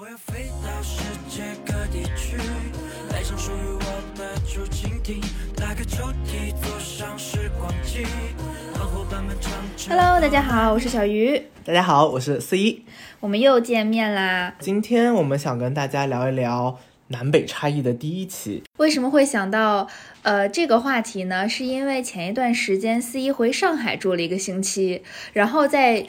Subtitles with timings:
[0.00, 2.36] 我要飞到世界各地去，
[3.10, 5.20] 带上属于我的竹蜻蜓，
[5.56, 8.04] 打开抽屉，坐上时光机，
[8.74, 9.90] 和伙伴们唱着。
[9.92, 12.84] Hello，大家好，我是小鱼，大家好，我是四一。
[13.18, 14.54] 我们又见面啦。
[14.60, 16.78] 今天我们想跟大家聊一聊
[17.08, 18.62] 南北差异的第一期。
[18.76, 19.88] 为什么会想到
[20.22, 21.48] 呃这个话题呢？
[21.48, 25.02] 是因为前一段时间四一回上海住了一个星期，
[25.32, 26.06] 然后在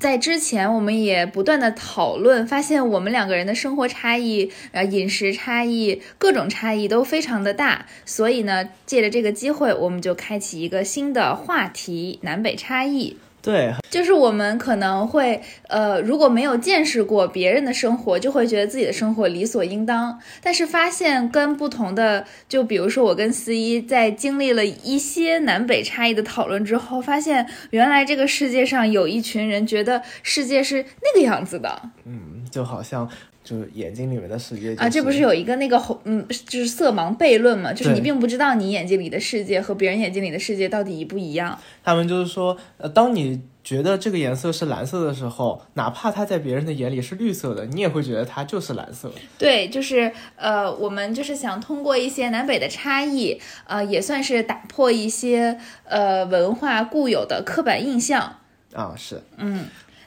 [0.00, 13.18] 在之前我们也不断的讨论，发现我们两个人的生活差异、呃饮食差异、各种差异都非常的大，所以呢，借着这个机会，我们就开启一个新的话题——南北差异。
[13.42, 20.20] 对，就是我们可能会，呃，如果没有见识过别人的生活，就会觉得自己的生活理所应当。
[20.42, 33.08] 但是发现跟不同的，就比如说我跟思一在经历了一些南北差异的讨论之后，发现原来这个世界上有一群人觉得世界是那个样子的嗯，就好像
[33.50, 34.88] 就是眼睛里面的世界、就是、啊！
[34.88, 37.72] 这不是有一个那个红，嗯，就是色盲悖论嘛？
[37.72, 41.58] 就是你并不知道你眼睛里的世界和别人眼睛里的世界到底一不一样。
[41.82, 49.10] 他们就是说，呃，当你觉得这个颜色是蓝色的时候，哪怕它在别人的眼里是绿色的，你也会觉得它就是蓝色。
[49.36, 58.36] 对，就是呃，我们就是想通过一些南北的差异，呃，也算是打破一些呃文化固有的刻板印象。
[58.72, 59.20] 啊，是，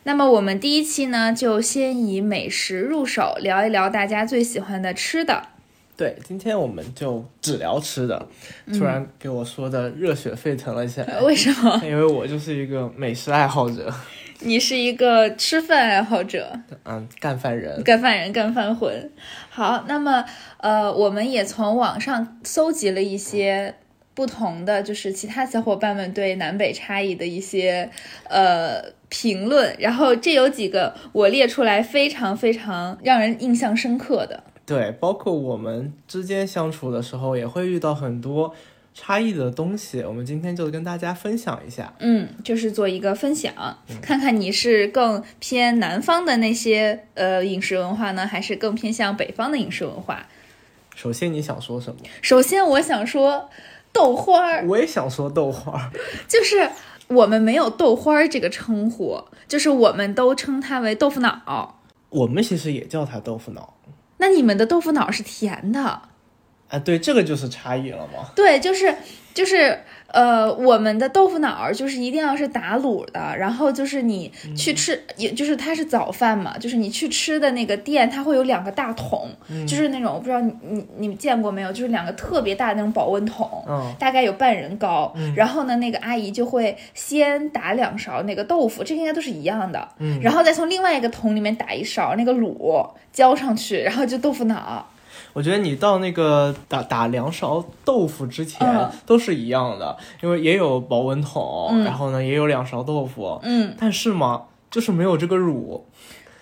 [0.05, 5.47] 那么我们第一期呢，就先以美食入手，聊一聊大家最喜欢的吃的。
[5.95, 8.27] 对，今天我们就只聊吃的。
[8.73, 11.79] 突然给我说的热血沸腾了起来，为什么？
[11.85, 13.93] 因为我就是一个美食爱好者，
[14.39, 16.51] 你是一个吃饭爱好者，
[16.83, 17.81] 嗯，干饭人。
[17.83, 19.09] 干饭人、干饭魂。
[19.49, 20.25] 好，那么
[20.57, 23.75] 呃，我们也从网上搜集了一些
[24.15, 27.89] 不同的，就是其他小伙伴们对南北差异的一些
[28.27, 28.81] 呃
[29.13, 34.43] 评论，然后这有几个我列出来非常非常让人印象深刻的。
[34.65, 38.55] 对，包括我们之间相处的时候，也会遇到很多
[38.95, 40.01] 差异的东西。
[40.01, 41.93] 我们今天就跟大家分享一下。
[41.99, 43.53] 嗯，就是做一个分享，
[44.01, 50.25] 看看你是更偏南方的那些呃饮食文化呢，还是更偏向北方的饮食文化？
[50.95, 51.99] 首先，你想说什么？
[52.23, 53.49] 首先，我想说
[53.91, 55.91] 豆花儿，我也想说豆花儿。
[56.27, 56.67] 就是
[57.07, 61.79] 我们没有豆花儿这个称呼，就是我们都称它为豆腐脑。
[62.09, 63.75] 我们其实也叫它豆腐脑。
[64.17, 66.01] 那你们的豆腐脑是甜的？
[66.69, 68.31] 啊，对，这个就是差异了嘛。
[68.35, 68.95] 对，就是
[69.33, 79.27] 就是呃，我们的豆腐脑儿就是一定要是打卤的，然后就是你去吃，也就是它是早饭嘛，就是你去吃的那个店，它会有两个大桶，
[79.67, 94.87] 就是那种我不知道你你你们见过没有，就是两个特别大的那种保温桶，嗯大概有半人高，然后呢，那个阿姨就会先打两勺那个豆腐，这个应该都是一样的，嗯然后再从另外一个桶里面打一勺那个卤浇上去，然后就豆腐脑。
[95.33, 105.81] 我觉得你到那个打打两勺豆腐之前嗯都是一样的，因为也有保温桶，嗯然后呢也有两勺豆腐，嗯，但是嘛，就是没有这个卤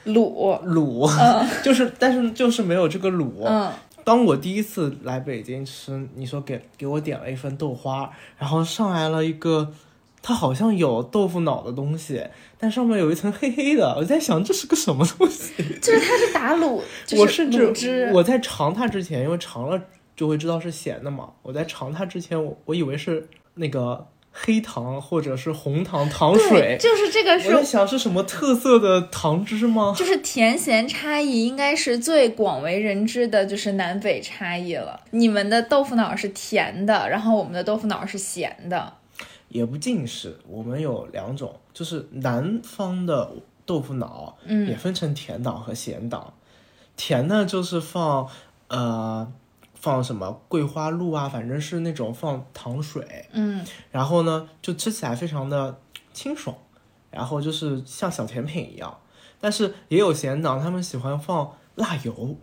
[0.06, 1.10] 卤，卤，
[1.64, 3.32] 就是但是就是没有这个卤。
[3.46, 3.72] 嗯。
[4.04, 9.72] 当我第一次来北京吃，你说给给我点了一份豆花，然后上来了一个，
[10.22, 12.24] 它好像有豆腐脑的东西，
[12.60, 15.52] 但上面有一层黑黑的，我在想这是个什么东西。
[15.82, 19.82] 就是它是打卤， 就是我甚卤汁至我在尝它之前，因为尝了
[20.16, 27.66] 就会知道是咸的嘛，我在尝它之前，我我以为是那个黑糖或者是红糖糖，水，就是这个是我在是。
[27.66, 29.94] 想是什么特色的糖汁吗？
[29.98, 35.02] 就是甜咸差异应该是最广为人知的，就是南北差异了。
[35.10, 38.94] 你们的豆腐脑是甜的，然后我们的豆腐脑是咸的。
[39.52, 43.30] 也不尽是，我们有两种，就是南方的
[43.66, 46.34] 豆腐脑，嗯也分成甜党和咸党。
[46.96, 48.28] 甜呢就是放
[48.70, 49.32] 呃
[49.76, 55.80] 放什么桂花露啊，反正是那种放糖水，嗯然后呢就吃起来非常的
[56.14, 56.56] 清爽，
[57.10, 58.98] 然后就是像小甜品一样。
[59.40, 62.38] 但是也有咸党，他们喜欢放辣油，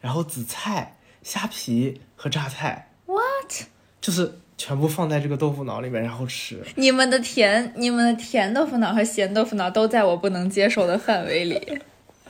[0.00, 3.66] 然后紫菜、虾皮和榨菜，what？
[4.00, 6.60] 就是全部放在这个豆腐脑里面，然后吃。
[6.74, 11.78] 你们的甜，你们的甜豆腐脑和咸豆腐脑都在我不能接受的范围里。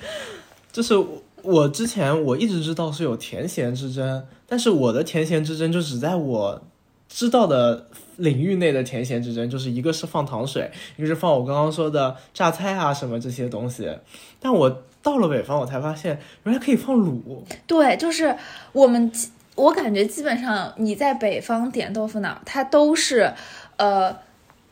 [0.71, 6.63] 就是我我之前我一直知道是有甜咸之争，但是我的甜咸之争就只在我
[7.09, 7.89] 知道的
[8.19, 13.91] 领域内的甜咸之争，就是一个是放糖水，一个是放我刚刚说的榨菜啊什么这些东西。
[14.39, 17.43] 但我到了北方，我才发现原来可以放卤。
[17.67, 18.37] 对，就是
[18.71, 19.31] 我们基，
[19.61, 23.33] 我感觉基本上你在北方点豆腐脑，它都是，
[23.77, 24.17] 呃，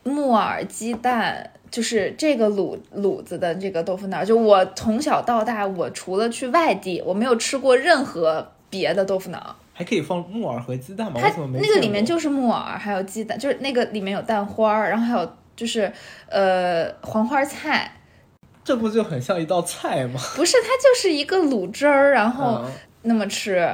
[0.03, 9.55] 木耳、鸡蛋、就是这个卤卤子的这个豆腐脑，就我从小到大，我除了去外地，我没有吃过任何别的豆腐脑。
[9.73, 11.21] 还可以放木耳和鸡蛋吗？
[11.21, 15.91] 它那个里面就是木耳，还有鸡蛋，就是那个里面有蛋花儿，然后还有就是
[16.27, 17.91] 呃黄花菜，
[18.63, 20.19] 这不就很像一道菜吗？
[20.35, 22.71] 不是，它就是一个卤汁儿，然后嗯
[23.03, 23.73] 那么吃。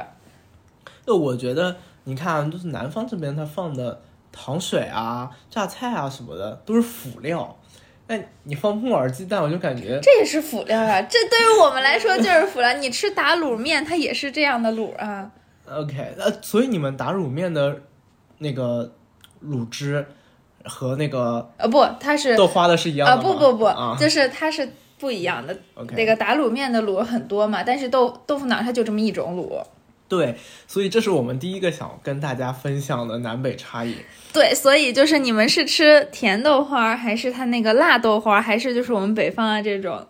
[1.06, 4.00] 就我觉得，你看，就是南方这边它放的
[4.32, 7.56] 糖水啊、榨菜啊什么的都是辅料，
[8.08, 12.72] 那你放木耳鸡蛋，我就感觉这也是辅料啊，这对于我们来说就是辅料。
[12.74, 15.30] 你吃打卤面，它也是这样的卤啊。
[15.68, 17.80] OK，呃，所以你们打卤面的
[18.38, 18.92] 那个
[19.44, 20.06] 卤汁
[20.64, 23.22] 和那个呃，不，它是豆花的是一样啊，的吗？
[23.22, 24.68] 不不不，啊就是它是
[24.98, 25.56] 不一样的。
[25.74, 29.60] ，OK，那个打卤面的卤很多嘛，但是豆豆腐脑它就这么一种卤。
[30.08, 30.36] 对，
[30.68, 33.96] 所以这是我们第一个想跟大家分享的南北差异。
[34.32, 40.06] 对，所以就是你们是吃甜豆花，还是它那个辣豆花，还是就是我们北方啊这种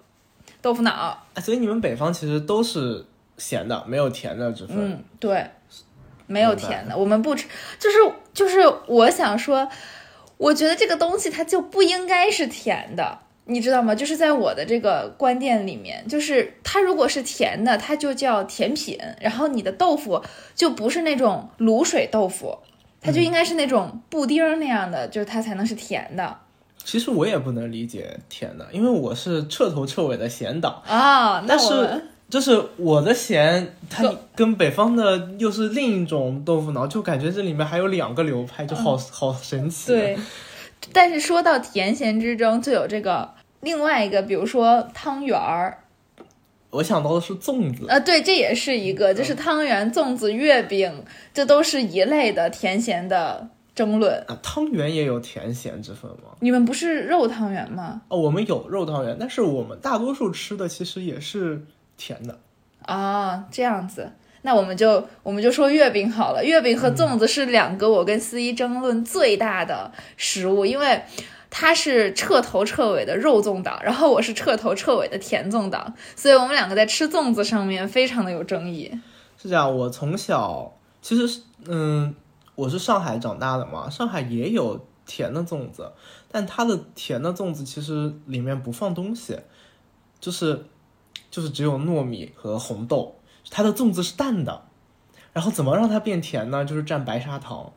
[0.60, 0.90] 豆腐脑？
[0.92, 3.04] 啊所以你们北方其实都是
[3.38, 4.76] 咸的，没有甜的之分。
[4.78, 5.46] 嗯，对，
[6.26, 7.46] 没有甜的，我们不吃。
[7.78, 7.98] 就是
[8.34, 9.68] 就是，我想说，
[10.36, 13.94] 我觉得这个东西它就不应该是甜的，你知道吗？
[13.94, 20.22] 就是在我的这个观念里面，就是它如果是甜的，它就叫甜品，然后你的豆腐
[20.54, 22.58] 就不是那种卤水豆腐。
[23.00, 26.36] 它就应该是那种布丁那样的，就是它才能是甜的
[26.82, 30.82] 其实我也不能理解甜的，因为我是彻头彻尾的咸党。
[30.86, 31.40] 啊。
[31.40, 39.92] 那但是就是我的咸，它跟北方的又是另一种豆腐脑，就感觉这里面还有两个流派，就好、好神奇。
[39.92, 40.18] 嗯对，
[40.92, 43.30] 但是说到甜咸之争，就有这个
[43.60, 45.78] 另外一个，比如说汤圆儿，
[46.70, 54.22] 我想到的是粽子，呃，对，这也是一个，就是汤圆、粽子、月饼，这都是一类的甜咸的争论。
[54.28, 56.36] 啊，汤圆也有甜咸之分吗？
[56.40, 58.02] 你们不是肉汤圆吗？
[58.08, 61.64] 哦，我们有肉汤圆，但是我们大多数吃的其实也是
[61.96, 62.38] 甜的。
[62.82, 64.12] 啊，这样子，
[64.42, 66.44] 那我们就我们就说月饼好了。
[66.44, 71.02] 月饼和粽子是两个我跟思怡争论最大的食物，因为
[71.58, 78.92] 他是彻头彻尾的肉粽党，然后我是彻头彻尾的甜粽党，所以我们两个在吃粽子上面非常的有争议。
[79.38, 82.14] 是这样，我从小其实是嗯，
[82.54, 85.90] 我是上海长大的嘛，上海也有甜的粽子，
[86.30, 89.38] 但它的甜的粽子其实里面不放东西，
[90.20, 90.66] 就是
[91.30, 93.16] 就是只有糯米和红豆，
[93.48, 94.64] 它的粽子是淡的。
[95.32, 96.66] 然后怎么让它变甜呢？
[96.66, 97.72] 就是蘸白砂糖。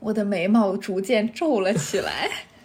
[0.00, 2.28] 我的眉毛逐渐皱了起来。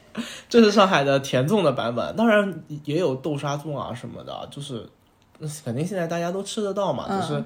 [0.50, 4.88] 这是上海的甜粽的版本，当然也有豆沙粽啊什么的，就是
[5.40, 7.06] 嗯肯定现在大家都吃得到嘛。
[7.10, 7.44] 嗯就是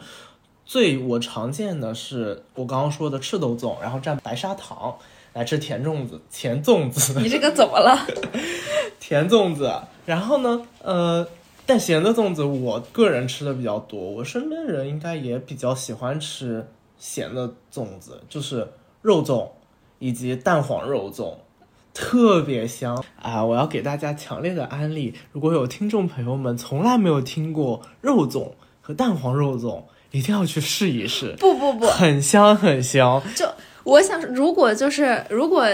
[0.66, 4.94] 最我常见的是我刚刚说的赤豆粽，然后蘸白砂糖
[5.32, 7.98] 来吃甜粽子，甜粽子， 你这个怎么了？
[9.00, 9.74] 甜粽子。
[10.06, 11.26] 然后呢，呃，
[11.66, 16.68] 但咸的粽子我个人吃的比较多，我身边人应该也比较喜欢吃
[16.98, 18.68] 咸的粽子，就是
[19.02, 19.48] 肉粽
[20.00, 21.34] 以及蛋黄肉粽。
[21.98, 23.44] 特别香啊！
[23.44, 28.52] 我要给大家强烈的安利，如果有听众朋友们从来没有听过肉粽
[28.82, 33.20] 和蛋黄肉粽，一定要去试一试， 不不不，很香很香。
[33.36, 33.48] 就
[33.84, 35.66] 我想，如果就是如果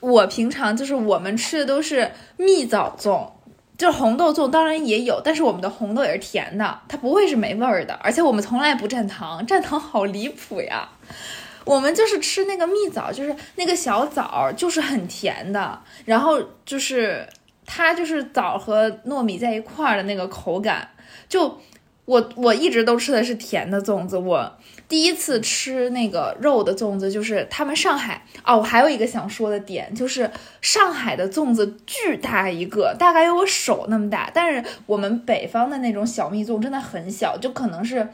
[0.00, 3.28] 我平常就是我们吃的都是蜜枣粽，
[3.76, 10.88] 就是红豆粽，当然也有，但是我们的红豆也是甜的，它不会是没味儿的，而且我们从来不蘸糖，蘸糖好离谱呀。
[11.64, 17.26] 我们就是吃那个蜜枣，就是那个小枣，就是很甜的，然后就是
[17.64, 20.88] 它就是枣和糯米在一块儿的那个口感，
[21.28, 21.60] 就
[22.04, 30.28] 我我一直都吃的是甜的粽子，我第一次吃那个肉的粽子，就是他们上海哦，我还有一个想说的点，就是
[30.60, 38.08] 上海的粽子巨大一个，大概有我手那么大，但是我们北方的那种小蜜粽真的很小，就可能是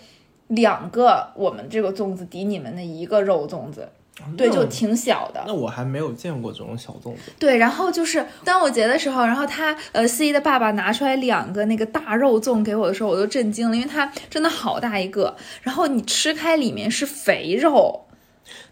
[0.48, 3.88] 两个我们这个粽子抵你们的一个肉粽子，
[4.36, 5.44] 对，就挺小的。
[5.46, 7.32] 那我还没有见过这种小粽子。
[7.38, 18.06] 对，然后就是端午节的时候，然后他呃司仪的爸爸拿出来两个那个大肉粽给我的时候，我都震惊了，因为它真的好大一个，然后你吃开里面是肥肉，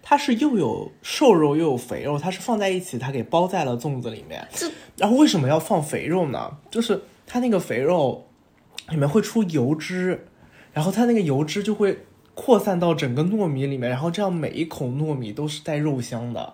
[0.03, 4.67] 它是又有瘦肉又有肥肉，它是放在一起，它给包在了粽子里面这。
[4.97, 6.51] 然后为什么要放肥肉呢？
[6.71, 8.27] 就是它那个肥肉
[8.89, 10.27] 里面会出油脂，
[10.77, 12.05] 然后它那个油脂就会
[12.35, 16.53] 扩散到整个糯米里面，然后这样每一口糯米都是带肉香的，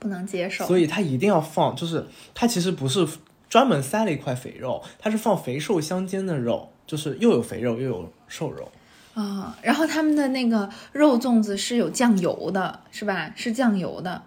[0.00, 0.66] 不能接受。
[0.66, 1.76] 所以它一定要放。
[1.76, 3.06] 就是它其实不是
[3.48, 8.68] 专门塞了一块肥肉，它是放肥瘦相间的肉，就是又有肥肉又有瘦肉。
[9.14, 13.32] 啊，然后他们的那个肉粽子是有酱油的，是吧？
[13.36, 14.20] 是酱油的，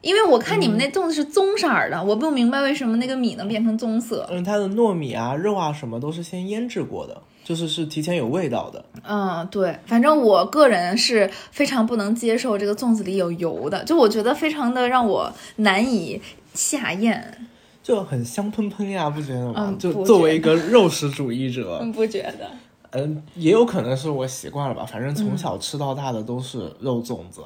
[0.00, 4.28] 因为我看你们那粽子是棕色儿的，我不明白为什么那个米能变成棕色。
[4.30, 8.84] 嗯，它的糯米啊、肉啊什么都是先腌制过的，就是是提前有味道的。
[9.02, 16.20] 嗯，对，反正我个人是非常不能接受这个粽子里有油的，就我觉得非常的让我难以
[16.54, 17.46] 下咽。
[17.82, 19.74] 就很香喷喷呀，不觉得吗？
[19.78, 22.48] 就作为一个肉食主义者， 嗯，不觉得？
[22.90, 27.42] 嗯，也有可能是我习惯了吧，反正嗯从小吃到大的都是肉粽子。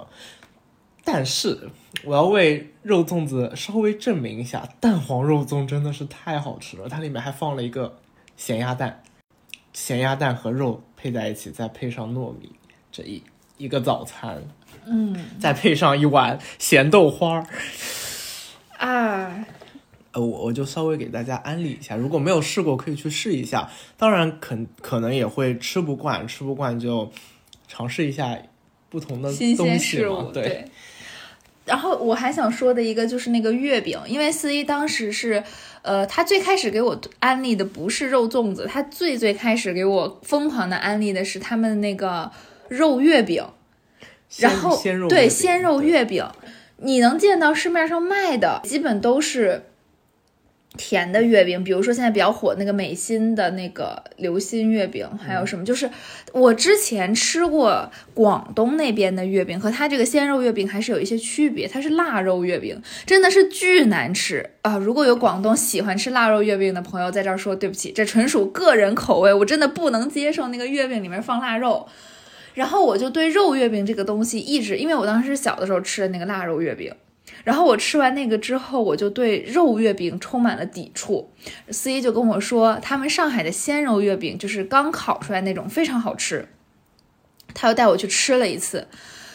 [1.05, 1.71] 但是
[2.05, 7.97] 我要为肉粽子稍微证明一下，蛋黄肉粽真的是太好吃了，它里面还放了一个
[8.37, 9.03] 咸鸭蛋，
[9.76, 12.50] 咸鸭蛋和肉配在一起，再配上糯米，
[12.90, 13.23] 这一
[13.59, 14.42] 一个早餐，
[14.87, 17.47] 嗯再配上一碗咸豆花儿。
[18.78, 19.45] 啊，
[20.12, 23.71] 呃，我我就稍微给大家安利一下，如果没有试过，可以去试一下。
[23.99, 27.12] 当然可，可能也会吃不惯，吃不惯就
[27.68, 28.35] 尝试一下
[28.88, 30.02] 不同的新鲜东西嘛。
[30.02, 30.64] 事物，对，
[31.66, 35.45] 然后我还想说的一个就是那个月饼，因为四一当时是，
[35.87, 42.31] 呃，他最开始给我安利的不是肉粽子，他最最开始给我疯狂的安利的是他们那个
[42.69, 43.43] 肉月饼，
[44.38, 44.76] 然后
[45.09, 46.26] 对鲜肉月饼。
[46.78, 49.64] 你能见到市面上卖的基本都是
[50.76, 55.64] 甜的月饼，比如说现在比较火那个美心的那个流心月饼，还有什么？
[55.64, 55.90] 就是
[56.33, 64.76] 我之前吃过广东那边的月饼，和它这个鲜肉月饼还是有一些区别，它是腊肉月饼，真的是巨难吃啊！
[64.76, 71.88] 如果有广东喜欢吃腊肉月饼的朋友在这儿说对不起，这纯属个人口味，我真的不能接受那个月饼里面放腊肉。
[72.54, 76.90] 然后我就对肉月饼这个东西一直，因为我当时小的时候吃的那个腊肉月饼，
[77.47, 81.31] 然后我吃完那个之后，我就对肉月饼充满了抵触。
[81.71, 86.49] 司仪就跟我说，他们上海的鲜肉月饼就是刚烤出来那种，非常好吃。
[87.55, 88.88] 他又带我去吃了一次。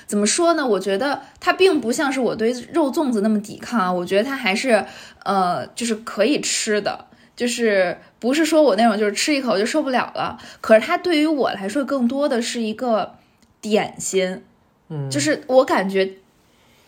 [0.07, 0.67] 怎么说呢？
[0.67, 4.83] 我觉得它并不像是我对肉粽子那么抵抗啊，我觉得它还是
[5.23, 10.37] 呃，就是可以吃的，就是不是说我那种就是吃一口就受不了了。
[10.59, 13.15] 可是它对于我来说，更多的是一个
[13.61, 14.43] 点心，
[14.89, 16.17] 嗯，就是我感觉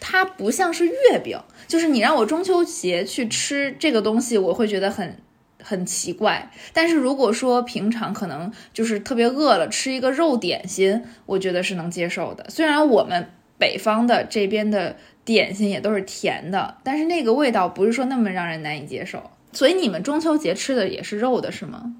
[0.06, 5.18] 它不像是月饼，就是你让我中秋节去吃这个东西，我会觉得很
[5.64, 6.52] 很奇怪。
[6.74, 12.46] 但是如果说平常可能就是特别饿了，吃一个肉点心，我觉得是能接受的。
[12.50, 19.32] 虽然我们北方的这边的点心也都是甜的，但是那个味道不是说那么让人难以接受。
[19.54, 21.96] 所以你们中秋节吃的也是肉的是吗？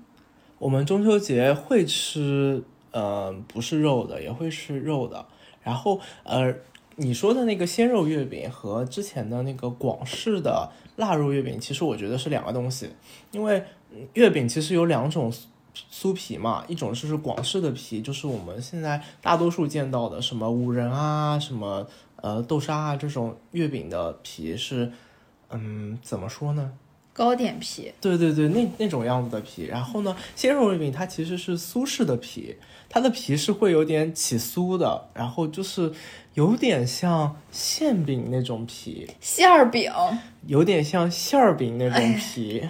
[0.60, 5.26] 我们中秋节会吃，呃，不是肉的，也会吃肉的。
[5.62, 6.54] 然后，呃，
[6.96, 12.90] 你说的那个鲜肉月饼和之前的那个广式的腊肉月饼，其实我觉得是两个东西。
[13.32, 15.44] 因为嗯月饼其实有两种酥
[15.92, 24.92] 酥皮嘛，一种就是广式的皮，就是我们现在大多数见到的什么五仁啊、什么呃豆沙啊这种月饼的皮是，
[25.50, 26.74] 嗯，怎么说呢？
[27.12, 29.66] 糕点皮，对对对，那那种样子的皮。
[29.66, 32.56] 然后呢，鲜肉月饼它其实是苏式的皮，
[32.94, 35.92] 它的皮是会有点起酥的，然后就是
[36.36, 39.92] 有点像馅饼那种皮，馅儿饼。
[40.46, 42.62] 有点像馅儿饼那种皮。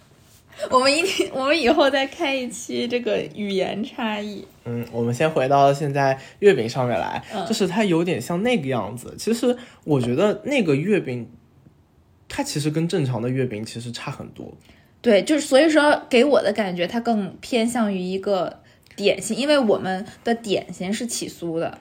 [0.70, 4.42] 我们一定，我们以后再开一期这个语言差异。
[4.64, 9.14] 嗯，我们先回到现在月饼上面来，嗯就是它有点像那个样子。
[9.18, 11.28] 其实我觉得那个月饼，
[12.26, 14.50] 它其实跟正常的月饼其实差很多。
[15.02, 18.60] 对，就是所以说给我的感觉，它更偏向于一个
[18.98, 21.78] 点心，因为我们的点心是起酥的。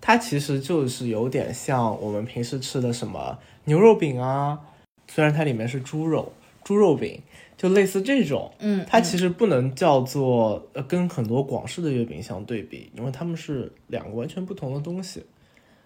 [0.00, 4.58] 它其实就是有点像我们平时吃的什么牛肉饼啊，
[5.06, 6.32] 虽然它里面是猪肉，
[6.64, 7.22] 猪肉饼，
[7.56, 8.50] 就类似这种。
[8.58, 15.24] 嗯，它其实不能叫做呃跟很多广式的月饼相对比，因为它们是两个完全不同的东西。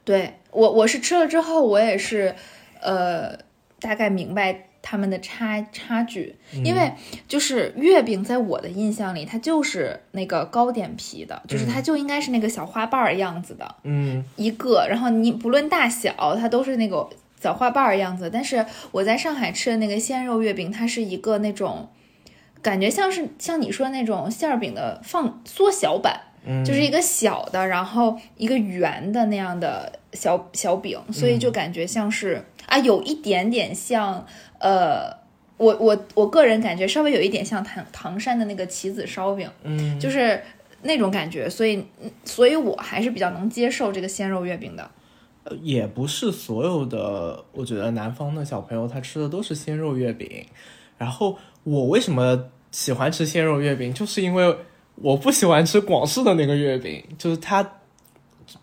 [0.05, 2.35] 对我我是吃了之后，我也是
[2.81, 3.37] 呃
[3.81, 6.93] 大概明白他们的差差距，因为
[7.27, 13.77] 就是月饼在我的印象里，它就是那个糕点皮的，就是它就应该是那个小花瓣儿样子的。
[13.85, 17.09] 嗯，一个，然后你不论大小，它都是那个
[17.41, 18.29] 小花瓣儿样子。
[18.31, 21.89] 但是我在上海吃的那个鲜肉月饼，它是一个那种
[22.61, 34.27] 感觉像是像你说的那种馅儿饼的放缩小版，嗯就是一个小的，然后一个圆的那样的小小饼，所以就感觉像是、啊，有一点点像
[34.61, 35.25] 呃。
[35.57, 40.43] 我我我个人感觉稍微有一点像唐唐山的那个棋子烧饼，嗯，就是
[40.83, 44.91] 那种感觉，所以嗯所以我还是比较能接受这个鲜肉月饼的。
[45.45, 50.45] 呃也不是所有的，我觉得南方的小朋友他吃的都是鲜肉月饼。
[50.99, 54.57] 然后我为什么喜欢吃鲜肉月饼，就是因为
[54.97, 57.79] 我不喜欢吃广式的那个月饼， 就是它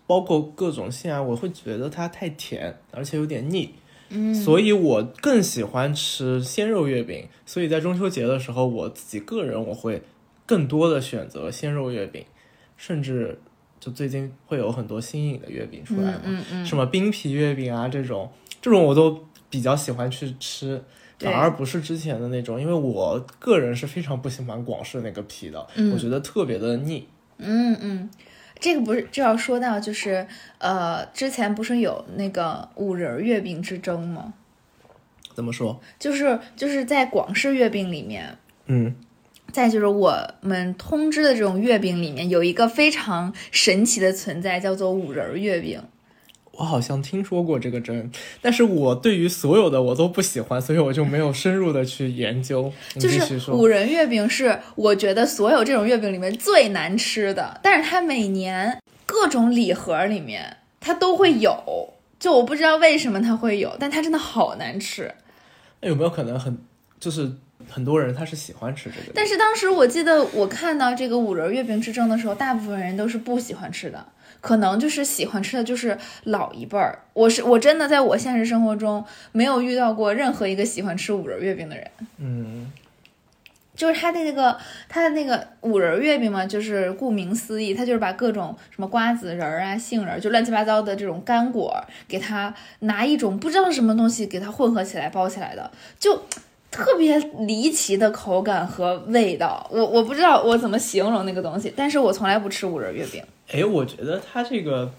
[0.06, 3.74] 包括各种馅啊，我会觉得它太甜，而且有点腻。
[4.08, 7.28] 嗯，所以我更喜欢吃鲜肉月饼。
[7.46, 10.02] 所以在中秋节的时候，我自己个人我会
[10.46, 12.24] 更多的选择鲜肉月饼，
[12.76, 13.38] 甚至
[13.80, 20.82] 就最近会有很多新颖的月饼出来嘛，嗯嗯什么冰皮月饼啊这种，这种我都比较喜欢去吃。
[21.22, 27.06] 对反而不是之前的那种，因为我个人是非常不喜欢广式那个皮的，嗯我觉得特别的腻。
[27.38, 28.10] 嗯嗯，
[28.58, 30.26] 这个不是就要说到就是
[30.58, 34.34] 呃，之前不是有那个五仁月饼之争吗？
[35.34, 35.80] 怎么说？
[35.98, 38.36] 就是就是在广式月饼里面，
[38.66, 38.94] 嗯，
[39.50, 45.82] 再就是我们通知的这种月饼里面，有一个非常神奇的存在，叫做五仁月饼。
[46.52, 52.70] 我好像听说过这个针，但是我对于所有的我都不喜欢，所以我就没有深入的去研究。
[53.00, 65.12] 就是五仁月饼是我觉得所有这种月饼里面最难吃的，但是它每年各种礼盒里面它都会有，就我不知道为什么它会有，但它真的好难吃。
[65.80, 66.58] 那有没有可能很
[67.00, 67.32] 就是
[67.68, 69.12] 很多人他是喜欢吃这个？
[69.14, 74.04] 但是当时我记得我看到这个五仁月饼之争的时候，大部分人都是不喜欢吃的，
[74.40, 76.98] 可能就是喜欢吃的就是老一辈儿。
[77.12, 81.86] 我是我真的在我现实生活中没有遇到过任何一个喜欢吃五仁月饼的人。
[82.18, 82.72] 嗯，
[83.76, 84.56] 就是他的那个
[84.88, 96.22] 他的那个五仁月饼嘛，就是顾名思义，它就是把各种什么瓜子仁儿啊、杏仁儿，就乱七八糟的这种干果，给它拿一种不知道是什么东西给它混合起来包起来的，就
[96.72, 99.64] 特别离奇的口感和味道。
[99.70, 103.22] 我我不知道我怎么形容那个东西，但是我从来不吃五仁月饼。
[103.52, 104.90] 哎，我觉得它这个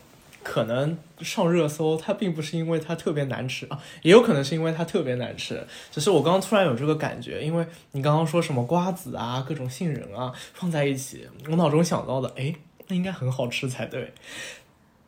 [0.43, 5.65] 可能上热搜，它并不是因为它特别难吃啊，也有可能是因为它特别难吃。
[5.91, 12.53] 只是我刚刚突然有这个感觉，因为你刚刚说什么瓜子啊、各种杏仁啊放在一起，我脑中想到的，哎，
[12.87, 14.13] 那应该很好吃才对。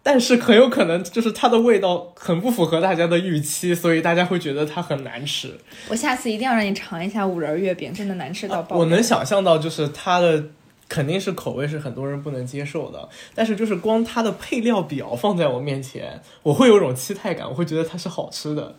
[0.08, 5.52] 但是很有可能就是它的味道很不符合大家的预期，所以大家会觉得它很难吃。
[5.88, 8.78] 我下次一定要让你尝一下五仁月饼，真的难吃到爆。
[8.78, 10.44] 我能想象到，就是它的
[10.88, 18.76] 肯定是口味是很多人不能接受的，但是就是光它的配料表放在我面前，我会有种期待感，我会觉得它是好吃的。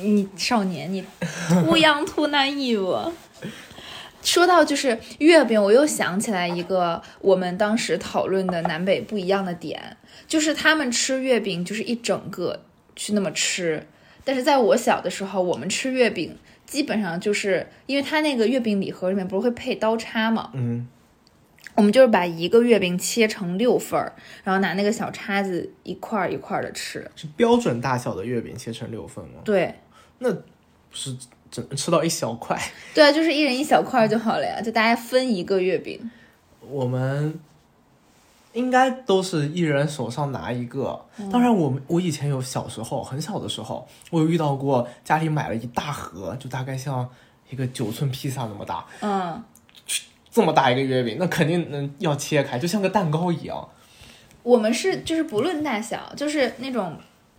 [0.00, 1.04] 你少年，你
[1.48, 3.10] too young too naive。
[4.24, 12.62] 说到就是月饼，我又想起来一个我们当时讨论的南北不一样的点，就是他们吃月饼就是一整个
[12.96, 13.86] 去那么吃，
[14.24, 20.88] 但是在我小的时候，我们吃月饼基本上就是因为它那个月饼礼盒里面不是会配刀叉嘛，嗯，
[21.74, 27.08] 我们就是把一个月饼切成六份儿，然后拿那个小叉子一块儿一块儿的吃。
[27.14, 29.42] 是标准大小的月饼切成六份吗？
[29.44, 29.74] 对，
[30.20, 30.40] 那不
[30.90, 31.14] 是
[31.54, 32.60] 只能吃到一小块。
[32.92, 36.10] 对啊，就是一人一小块就好了呀，就大家分一个月饼。
[36.68, 37.38] 我们
[38.54, 41.00] 应该都是一人手上拿一个。
[41.30, 47.08] 当然我，们我以前有小时候很小的时候，我有遇到过家里买了一大盒，就大概像
[47.50, 49.40] 一个九寸披萨那么大，嗯，
[50.32, 53.68] 这么大一个月饼，那肯定能要切开，就像个蛋糕一样。
[54.42, 56.96] 我们是就是不论大小，就是那种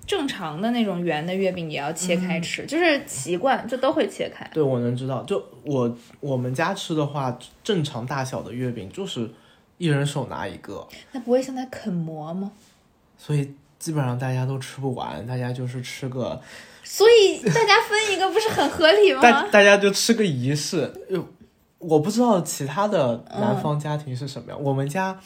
[0.07, 4.49] 正常的那种圆的月饼也要切开吃，就是习惯就都会切开。
[4.53, 5.23] 对，我能知道。
[5.23, 9.29] 就我我们家吃的话，正常大小的月饼就是
[9.77, 12.51] 一人手拿一个，那不会像在啃馍吗？
[13.17, 16.41] 所以基本上大家都吃不完，大家就是吃个，
[16.83, 19.21] 所以大家分一个不是很合理吗？
[19.51, 20.93] 大家就吃个仪式。
[21.09, 21.23] 呃
[21.77, 25.19] 我不知道其他的南方家庭是什么样，我们家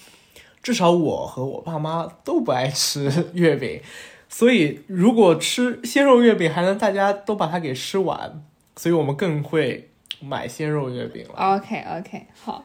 [0.62, 3.80] 至少我和我爸妈都不爱吃月饼，
[4.30, 8.42] 所以如果吃鲜肉月饼还能大家都把它给吃完，
[8.76, 9.90] 所以我们更会
[10.22, 11.56] 买鲜肉月饼了。
[11.56, 12.64] OK OK，好，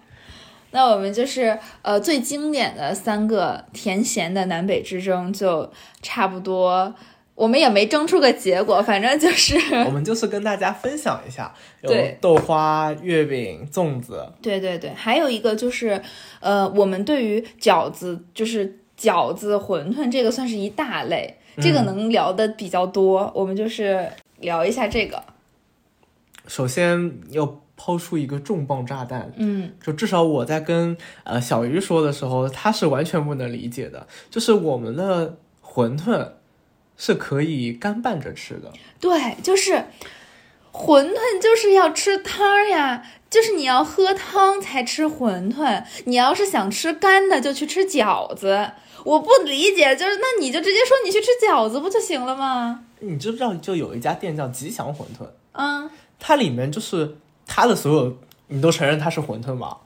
[0.72, 5.72] 那我们就是呃最经典的三个甜咸的南北之争就
[6.02, 6.94] 差不多，
[7.34, 16.00] 我们也没争出个结果，反正就是 我们就是跟大家分享一下，有豆花、月饼、粽子，对对对，还有一个就是
[16.40, 25.22] 呃我们对于饺子就是饺子、馄饨这个算是一大类，这个能聊的比较多，我们就是聊一下这个，
[26.46, 36.32] 首先要抛出一个重磅炸弹，嗯就至少我在跟呃小鱼说的时候，他是完全不能理解的，就是我们的馄饨
[36.96, 38.72] 是可以干拌着吃的。
[39.00, 39.84] 对，就是
[40.72, 45.84] 馄饨就是要吃汤儿呀，就是你要喝汤才吃馄饨。
[46.04, 48.70] 你要是想吃干的，就去吃饺子。
[49.04, 52.80] 我不理解，就是那你就直接说你去吃饺子不就行了吗？
[53.00, 58.16] 你知不知道，就有一家店叫吉祥馄饨，嗯，它里面就是它的所有，
[58.48, 59.76] 你都承认它是馄饨吗？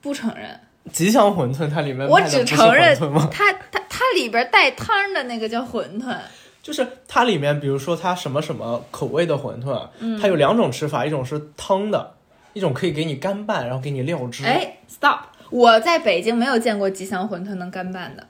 [0.00, 0.60] 不承认，
[0.92, 2.98] 吉祥馄饨它里面我只承认？
[3.30, 6.16] 它它它里边带汤的那个叫馄饨。
[6.60, 9.88] 就是它里面，比如说它什么什么口味的馄饨，
[10.20, 12.14] 它有两种吃法，一种是汤的，
[12.52, 14.44] 一种可以给你干拌，然后给你料汁。
[14.44, 15.20] 哎，stop！
[15.48, 18.26] 我在北京没有见过吉祥馄饨能干拌的。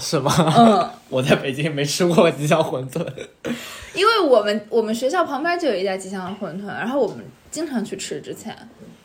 [0.00, 0.32] 是吗？
[0.56, 3.06] 嗯， 我在北京没吃过吉祥馄饨。
[3.94, 8.20] 因为我们我们学校旁边就有一家吉祥馄饨，然后我们经常去吃。
[8.20, 8.56] 之前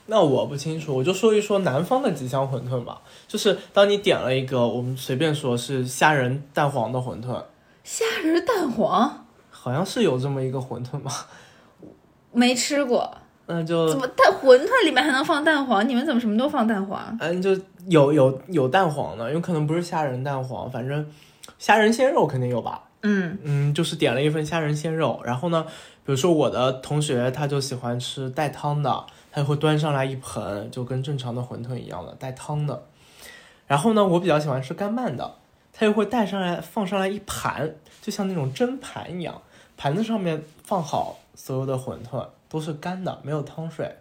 [0.05, 3.01] 那我不清楚，我就说一说南方的吉祥馄饨吧。
[3.27, 7.41] 就是当你点了一个，我们随便说是虾仁蛋黄的馄饨，
[7.83, 11.27] 虾仁蛋黄好像是有这么一个馄饨吧？
[12.33, 13.09] 没吃过，
[13.45, 15.87] 那就怎么蛋馄饨里面还能放蛋黄？
[15.87, 17.17] 你们怎么什么都放蛋黄？
[17.21, 17.55] 嗯，就
[17.87, 21.05] 有有有蛋黄的，有可能不是虾仁蛋黄，反正
[21.57, 22.83] 虾仁鲜肉肯定有吧。
[23.01, 25.65] 嗯嗯，就是点了一份虾仁鲜肉，然后呢，
[26.05, 32.83] 比如说我的同学他就喜欢吃带汤的，他就会端上来一盆，就跟正常的馄饨一样的带汤的。
[33.67, 35.35] 然后呢，我比较喜欢吃干拌的，
[35.73, 39.41] 他就会带上来放上来一盘，就像那种蒸盘一样，
[39.75, 43.97] 盘子上面放好所有的馄饨都是干的，没有汤水，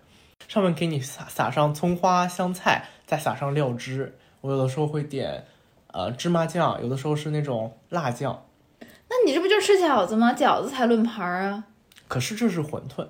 [0.47, 4.17] 上面给你撒撒上葱花香菜，再撒上料汁。
[4.41, 5.45] 我有的时候会点
[5.93, 8.45] 呃芝麻酱，有的时候是那种辣酱。
[8.81, 10.35] 那你这不就是吃饺子吗？
[10.35, 11.65] 饺子才论盘儿啊！
[12.09, 13.07] 可是这是馄饨，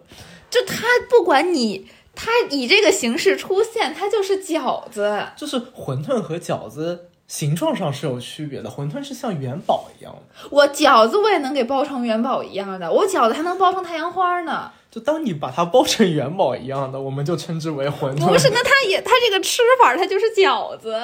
[0.51, 5.27] 就它不管你，它以这个形式出现，它就是饺子。
[5.37, 10.49] 就是馄饨和饺子形状上是有区别的，馄饨是像元宝一样的。
[10.51, 14.71] 我饺子我也能给包成元宝一样的，我饺子还能包成太阳花呢。
[14.93, 18.29] 就当你把它包成元宝一样的，我们就称之为馄饨。
[18.29, 20.95] 不是，那它也它这个吃法，它就是饺子。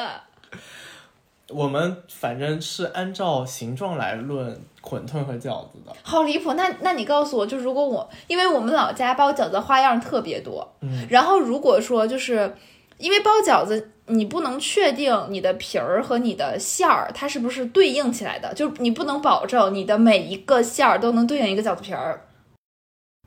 [1.49, 5.97] 我们反正是按照形状来论馄饨和饺子的。
[6.03, 6.53] 好离谱！
[6.53, 12.55] 那那你告诉我，就如果我，因为我们老家包饺子花样特别多，嗯，然后如果说就是
[12.99, 22.27] 因为包饺子，你不能确定你的皮儿和你的馅儿它是不是对应起来的，就你不能保证你的每一个馅儿都能对应一个饺子皮儿。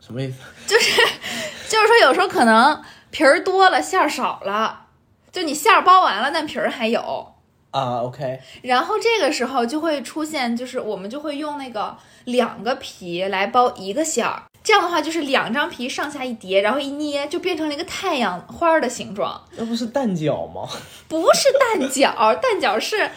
[0.05, 0.37] 什么意思？
[0.67, 1.01] 就是
[1.69, 4.87] 就是说，有时候可能皮儿多了，馅儿少了，
[5.31, 7.27] 就你馅儿包完了，但皮儿还有。
[7.71, 20.67] 啊，OK，然后这个时候就会出现，就是我们就会用那个两个皮来包一个馅儿，这样的话就是两张皮上下一叠，然后一捏就变成了一个太阳花的形状，那不是蛋饺吗？
[21.07, 23.09] 不是蛋饺，蛋饺是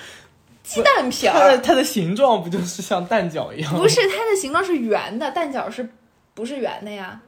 [0.62, 3.80] 鸡蛋皮它的儿，它的形状不就是像蛋饺一样吗？
[3.80, 5.90] 不是它的形状是圆的，蛋饺是
[6.34, 7.20] 不是圆的呀？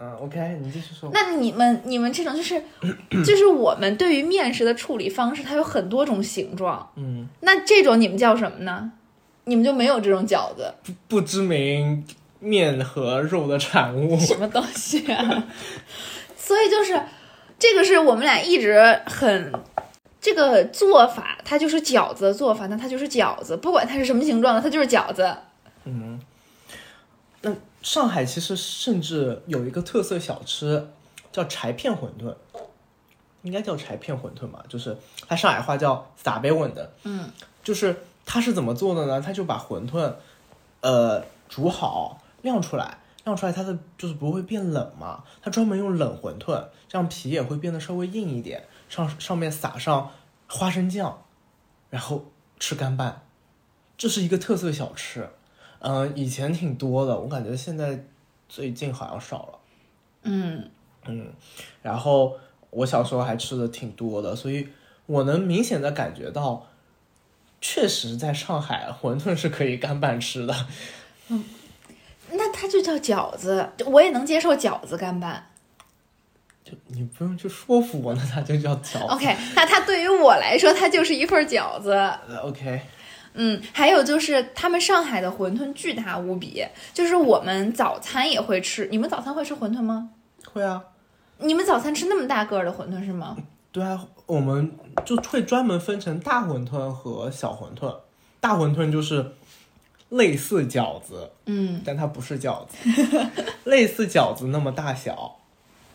[0.00, 1.10] 嗯，OK，你继续说。
[1.12, 2.62] 那你们你们这种就是
[3.24, 8.92] 就是我们对于面食的处理方式，它有很多种形状，嗯，那这种你们叫什么呢？
[9.44, 10.72] 你们就没有这种饺子？
[10.84, 12.06] 不不知名
[12.38, 14.16] 面和肉的产物。
[14.18, 15.44] 什么东西啊？
[16.36, 17.00] 所以就是
[17.58, 19.52] 这个是我们俩一直很
[20.20, 25.34] 这个做法，它就是饺子的做法，那它就是饺子，不管它是什么形状的，它就是饺子。
[25.84, 26.27] 嗯，那
[27.82, 30.90] 上海其实甚至有一个特色小吃
[31.30, 32.34] 叫柴片馄饨，
[33.42, 34.64] 应该叫柴片馄饨吧？
[34.68, 34.96] 就是
[35.28, 36.92] 它上海话叫撒贝馄的。
[37.04, 37.30] 嗯，
[37.62, 39.20] 就是它是怎么做的呢？
[39.20, 40.14] 它就把馄饨，
[40.80, 45.22] 呃，煮好晾出来，晾出来它的就是不会变冷嘛。
[45.40, 50.10] 它专门用冷馄饨，这样皮也会变得稍微硬一点，上上面撒上
[50.48, 51.22] 花生酱，
[51.90, 52.24] 然后
[52.58, 53.22] 吃干拌，
[53.96, 55.30] 这是一个特色小吃。
[55.80, 58.04] 嗯、以前挺多的，我感觉现在
[58.48, 59.58] 最近好像少了。
[60.22, 60.70] 嗯，
[61.06, 61.32] 嗯，
[61.82, 62.36] 然后
[62.70, 64.68] 我小时候还吃的挺多的，所以
[65.06, 66.66] 我能明显的感觉到，
[67.60, 70.66] 确实在上海馄饨是可以干拌吃的。
[71.28, 71.44] 嗯
[72.30, 75.46] 那它就叫饺子，我也能接受饺子干拌。
[76.62, 78.98] 就你不用去说服我，那它就叫饺子。
[79.08, 81.92] OK，那它对于我来说，它就是一份饺子。
[81.92, 82.82] 呃 OK，
[83.40, 88.88] 嗯，还有就是他们上海的馄饨巨大无比，就是我们早餐也会吃。
[88.90, 90.10] 你们早餐会吃馄饨吗？
[90.44, 90.82] 会啊，
[91.38, 93.36] 你们早餐吃那么大个儿的馄饨是吗？
[93.70, 94.72] 对啊，我们
[95.04, 97.94] 就会专门分成大馄饨和小馄饨。
[98.40, 99.32] 大馄饨就是
[100.08, 102.76] 类似饺子，嗯但它不是饺子，
[103.64, 105.36] 类似饺子那么大小。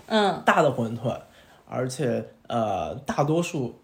[0.05, 1.19] 嗯大的馄饨，
[1.67, 3.79] 而且呃，大多数，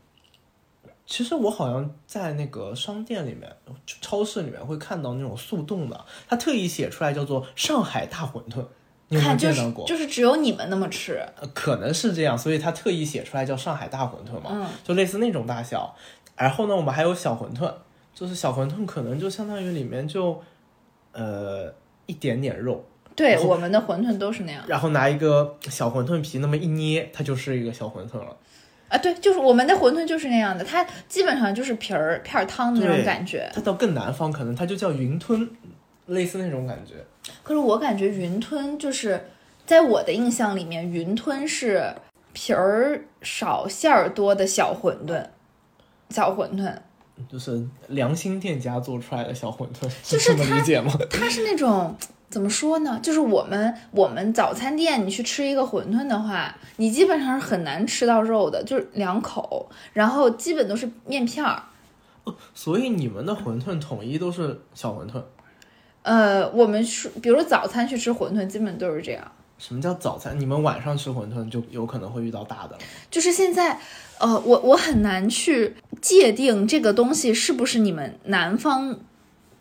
[1.09, 3.51] 其实我好像在那个商店里面、
[3.99, 8.63] 超市里面会看到那种速冻的，它特意写出来叫做上海大馄饨，
[9.07, 9.87] 你有没有见到过？
[9.87, 11.19] 就是只有你们那么吃。
[11.41, 15.95] 呃可能是这样，所以他特意写出来叫上海大馄饨嘛，嗯就类似那种大小。
[16.37, 17.73] 然后呢，我们还有小馄饨，
[18.13, 20.39] 就是小馄饨可能就相当于里面就
[21.11, 21.73] 呃
[22.05, 28.37] 一点点肉，对，我们的馄饨都是那样然后拿一个小馄饨皮那么一捏，它就是一个小馄饨了。
[28.89, 28.97] 啊。
[28.97, 33.49] 对，就是我们的馄饨就是那样的，它基本上就是皮儿片儿汤的那种感觉。
[33.53, 35.49] 它到更南方，可能它就叫云吞，
[36.07, 36.95] 类似那种感觉。
[37.43, 39.23] 可是我感觉云吞就是
[39.65, 41.93] 在我的印象里面，云吞是
[42.33, 45.25] 皮儿少馅儿多的小馄饨，
[46.09, 46.73] 小馄饨。
[47.29, 50.93] 就是良心店家做出来的小馄饨，就是这么理解吗？
[51.11, 51.93] 它是那种
[52.29, 52.99] 怎么说呢？
[53.01, 61.63] 就是我们我们早餐店你去吃一个馄饨的话，你基本上是很难吃到肉的，就是两口，然后基本都是面片儿。
[62.53, 65.23] 所以你们的馄饨统一都是小馄饨。
[66.03, 69.31] 呃，我们是，比如早餐去吃馄饨，基本都是这样。
[69.57, 70.39] 什么叫早餐？
[70.39, 72.79] 你们晚上吃馄饨就有可能会遇到大的了。
[73.09, 73.79] 就是现在，
[74.19, 78.99] 呃，我我很难去界定这个东西是不是你们南方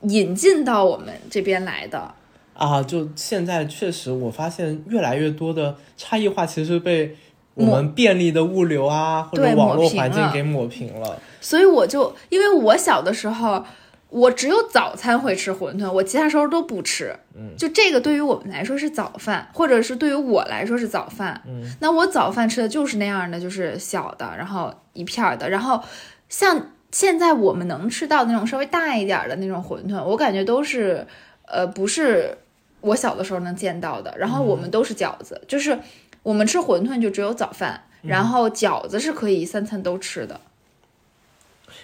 [0.03, 2.15] 引进到我们这边来的。
[2.59, 7.17] 啊，就现在确实，我发现越来越多的差异化其实被
[7.55, 11.19] 我们便利的物流啊或者网络环境给抹平了。
[11.41, 13.65] 所以我就因为我小的时候，
[14.11, 17.15] 我只有早餐会吃馄饨，我其他时候都不吃。
[17.37, 21.41] 嗯，就这个对于我们来说是早饭，或者是对于我来说是早饭。
[21.47, 25.81] 嗯，那我早饭吃的就是那样的，就是小的，然后一片儿的，然后
[26.29, 31.07] 像现在我们能吃到那种稍微大一点的那种馄饨，我感觉都是
[31.47, 32.37] 呃不是
[32.81, 34.17] 我小的时候能见到的。
[34.19, 35.79] 然后我们都是饺子，就是
[36.23, 40.41] 我们吃馄饨就只有早饭，然后饺子是可以三餐都吃的。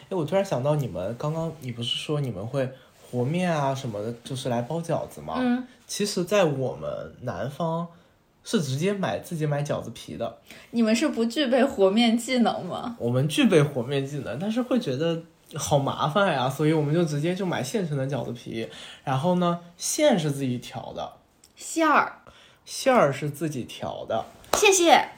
[0.08, 2.68] 哎，我突然想到，你们刚刚你不是说你们会
[3.02, 5.34] 和面啊什么的，就是来包饺子吗？
[5.38, 7.88] 嗯，其实，在我们南方
[8.42, 10.38] 是直接买自己买饺子皮的。
[10.72, 12.96] 你们是不具备和面技能吗？
[12.98, 15.22] 我们具备和面技能，但是会觉得
[15.56, 18.68] 好麻烦呀，所以我们就直接就买现成的饺子皮，
[19.04, 21.12] 然后呢，馅是自己调的，
[21.54, 22.18] 馅儿，
[22.64, 25.08] 馅儿是自己调的，谢谢。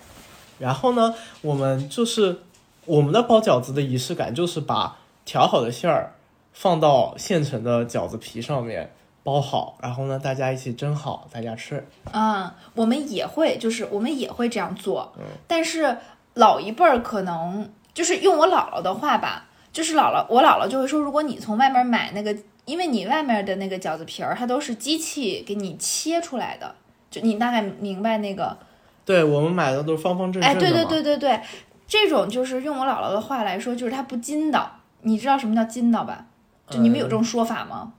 [0.58, 2.42] 然后呢，我们就是
[2.84, 6.14] 我们的包饺子的仪式感，就是把调好的馅儿
[6.52, 11.86] 放到现成的饺子皮上面包好，然后呢，大家一起蒸好，大家吃。
[12.12, 15.12] 嗯、我们也会，就是我们也会这样做，
[15.46, 15.98] 但是
[16.34, 22.34] 老一辈儿可能就是用我姥姥的话吧，就是姥姥，我姥姥就会说，如果你从外面买那个，
[22.64, 26.74] 因为你外面的那个饺子皮儿，它都是机器给你切出来的，
[27.10, 28.56] 就你大概明白那个，
[29.04, 30.72] 对我们买的都是方方正正哎，的哎。
[30.72, 31.40] 对对对对对，
[31.86, 34.80] 这种就是用我姥姥的话来说，就是它不筋道。
[35.02, 36.24] 你知道什么叫筋道吧？
[36.70, 37.92] 就你们有这种说法吗？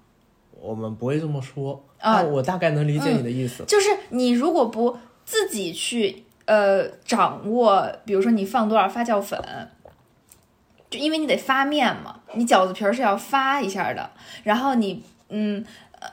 [0.59, 3.63] 我们不会这么说啊我大概能理解你的意思。
[3.67, 9.39] 就是你如果不自己去呃掌握，比如说你放多少发酵粉，
[10.89, 14.09] 就因为你得发面嘛，你饺子皮儿是要发一下的，
[14.43, 15.65] 然后你嗯。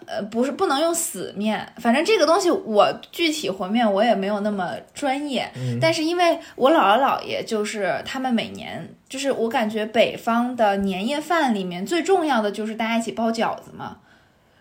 [0.06, 13.98] 呃，不是不能用死面，反正这个东西我具体和面我也没有那么专业，嗯但是因为我姥姥姥爷就是他们每年就是我感觉北方的年夜饭里面最重要的就是大家一起包饺子嘛，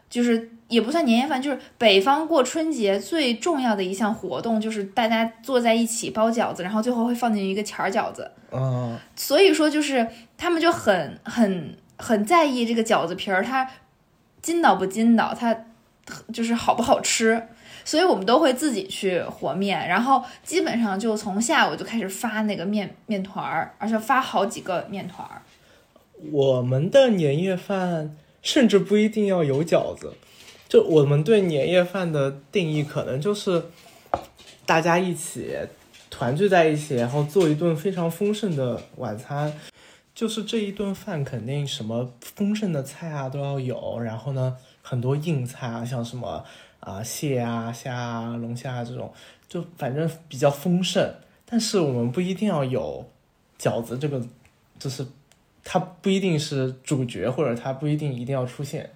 [0.10, 8.32] 就是也不算年夜饭，就是北方过春节最重要的一项活动，就是大家坐在一起包饺子，然后最后会放进一个钱儿饺子。
[8.52, 13.69] 嗯，所以说，就是他们就很很很在意这个饺子皮儿，它
[14.41, 15.65] 筋道不筋道，它
[16.32, 17.47] 就是好不好吃。
[17.86, 25.41] 所以我们都会自己去和面，然后基本上就从下午就开始发那个面面团儿，而且发好几个面团儿。
[26.32, 30.13] 我们的年夜饭甚至不一定要有饺子，
[30.73, 33.63] 就我们对年夜饭的定义可能就是
[34.65, 35.55] 大家一起
[36.09, 39.53] 团聚在一起，然后做一顿非常丰盛的晚餐。
[40.15, 46.43] 就是这一顿饭肯定什么丰盛的菜啊都要有，然后呢，很多硬菜啊，像什么
[46.79, 49.13] 啊蟹啊、虾啊、龙虾啊这种，
[49.47, 51.07] 就反正比较丰盛。
[51.45, 53.07] 但是我们不一定要有
[53.59, 54.19] 饺子这个，
[54.79, 55.05] 就是
[55.63, 58.89] 它不一定是主角，或者它不一定一定要出现。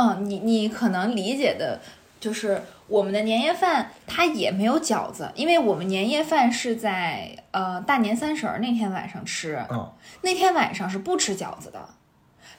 [0.00, 1.80] 嗯，你你可能理解的
[2.20, 9.90] 就是我们的年夜饭它也没有饺子，因为我们年夜饭是在呃大年三十儿那天晚上吃，嗯，
[10.22, 11.80] 那天晚上是不吃饺子的，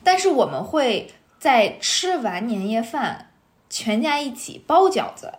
[0.03, 3.27] 但是我们会在吃完年夜饭，
[3.69, 5.31] 全家一起包饺子。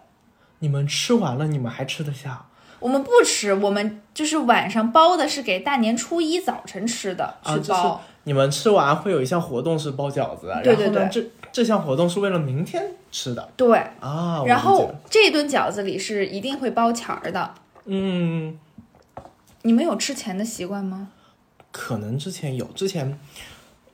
[0.60, 2.46] 你们吃完了，你们还吃得下？
[2.78, 7.80] 我们不吃，我们就是晚上包的是给大年初一早晨吃的，啊，就是。
[8.24, 14.42] 你们吃完会有一项活动是包饺子，对对然后呢，对这这项活动是为了明天吃的对，啊。
[14.46, 17.54] 然后这顿饺子里是一定会包钱儿的。
[17.84, 18.58] 嗯，
[19.62, 21.08] 你们有吃钱的习惯吗？
[21.72, 23.18] 可能之前有，之前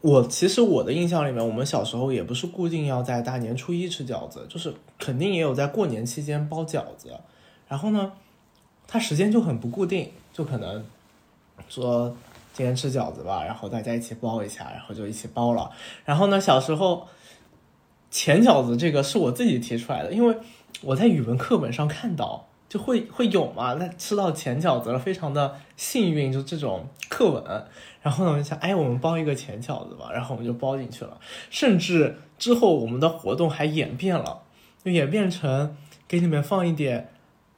[0.01, 7.11] 我其实我的印象里面，我们小时候也不是固定要在大年初一吃饺子，就是肯定也有在过年期间包饺子。
[7.69, 8.13] 然后呢，
[8.87, 10.85] 它时间就很不固定，就可能
[11.69, 12.15] 说
[12.53, 15.71] 今天吃饺子吧，然后大家一起包一下，然后就一起包了。
[16.05, 17.07] 然后呢，小时候
[18.11, 20.37] 前饺子这个是我自己提出来的，因为
[20.83, 27.65] 我在语文课本上看到就会会有嘛，那吃到前饺子了，非常的幸运，就这种课文。
[28.03, 31.19] 然后呢，我就想，哎，我们包一个前饺子吧，然后我们就包进去了。
[31.51, 34.43] 甚至之后我们的活动还演变了，
[34.85, 37.11] 就演变成给你们放一点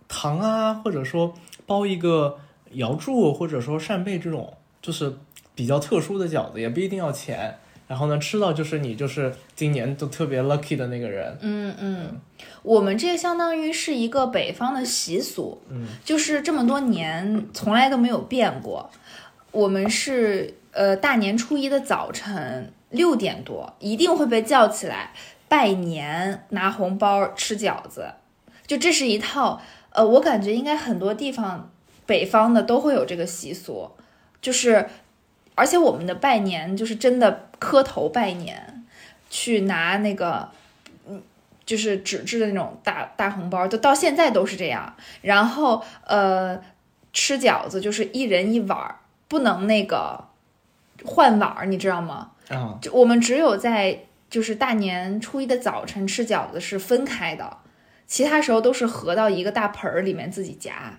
[0.08, 1.34] 糖啊，或者说
[1.66, 2.38] 包一个
[2.72, 5.18] 瑶柱，或者说扇贝这种，就是
[5.54, 7.58] 比较特殊的饺子，也不一定要钱。
[7.88, 11.36] 然后呢，吃到就是你就是今年都特别 lucky 的那个人。
[11.40, 12.20] 嗯嗯，
[12.62, 18.90] 我们这相当于是一个北方的习俗，嗯，就是这么多年从来都没有变过。
[19.50, 25.12] 我们是呃大年初一的早晨六点多一定会被叫起来
[25.48, 28.12] 拜年、拿红包、吃饺子，
[28.66, 31.70] 就这是一套呃，我感觉应该很多地方
[32.04, 33.90] 北方的都会有这个习俗，
[34.42, 34.86] 就是
[35.54, 38.84] 而且我们的拜年就是真的磕头拜年，
[39.30, 40.48] 去拿那个。
[41.08, 41.22] 嗯
[41.66, 44.96] 就是纸质的那种大大红包，就到现在都是这样。
[45.20, 46.58] 然后，呃，
[47.12, 50.28] 吃饺子就是一人一碗儿，不能那个
[51.04, 52.30] 换碗儿，你知道吗？
[52.48, 57.58] 啊，就我们只有在就是大年初一的早晨吃饺子是分开的，
[58.06, 60.98] 其他时候都是合到一个大盆儿里面自己夹。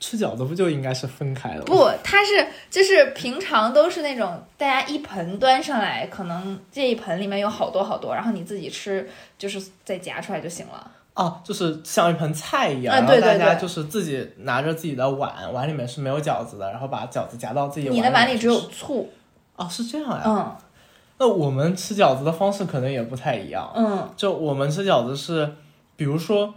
[0.00, 1.62] 吃饺子不就应该是分开的？
[1.62, 9.08] 不，它是就是平常都是那种大家一盆端上来，可能这一盆里面有好多好多，然后你自己吃，
[9.38, 10.90] 就是再夹出来就行了。
[11.14, 19.10] 哦，就是像一盆菜一样，啊然后大家就是自己拿着自己的碗，碗里面是没有饺子的，然后把饺子夹到自己的你的碗里只有醋，
[19.56, 20.22] 哦，是这样呀。
[20.24, 20.56] 嗯
[21.22, 23.70] 那我们吃饺子的方式可能也不太一样。
[23.76, 25.52] 嗯就我们吃饺子是，
[25.94, 26.54] 比如说，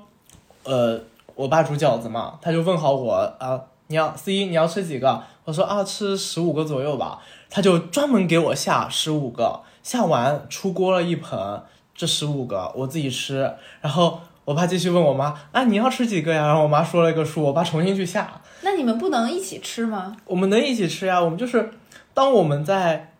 [0.63, 0.97] 呃，
[1.36, 5.24] 我爸煮饺子嘛，他就问好我啊，你要 C 你要吃几个？
[5.46, 7.19] 我说啊，吃十五个左右吧。
[7.50, 11.62] 他就专门给我下十五个，下完出锅了一盆，
[11.93, 13.54] 这十五个我自己吃。
[13.80, 16.48] 然后我爸继续问我妈啊，你要吃几个呀？
[16.48, 18.41] 然后我妈说了一个数，我爸重新去下。
[18.62, 20.15] 那你们不能一起吃吗？
[20.26, 21.69] 我们能一起吃呀，我们就是
[22.15, 23.13] 当我们在，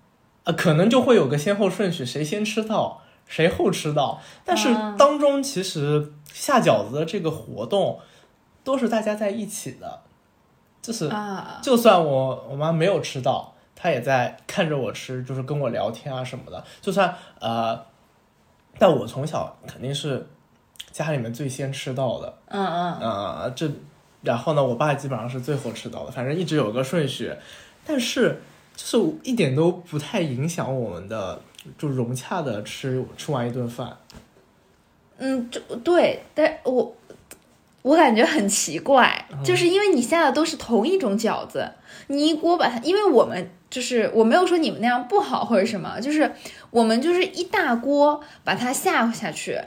[0.46, 4.22] 呃，可能就会有个先后顺序，谁先吃到，谁后吃到。
[4.46, 8.00] 但是啊当中其实下饺子的这个活动，
[8.64, 10.02] 都是大家在一起的，
[10.82, 16.64] 就是啊，就算我我妈没有吃到，她也在看着我吃，就是跟我聊天啊什么的。
[16.82, 17.86] 就算呃，
[18.78, 20.28] 但我从小肯定是
[20.92, 23.70] 家里面最先吃到的，嗯嗯啊、这，
[24.22, 27.34] 然后呢，我爸基本上是最后吃到的，反正一直有个顺序，
[27.86, 28.42] 但是
[28.76, 31.42] 就是一点都不太影响我们的
[31.78, 33.98] 就融洽的吃吃完一顿饭。
[35.18, 36.96] 嗯，就对，但我
[37.82, 41.72] 我感觉很奇怪，就是因为你下的都是同一种饺子，
[42.08, 46.32] 你一锅把它，因为我们就是我没有说你们那样不好或者什么，就是
[46.72, 49.60] 我们就是一大锅把它下下去。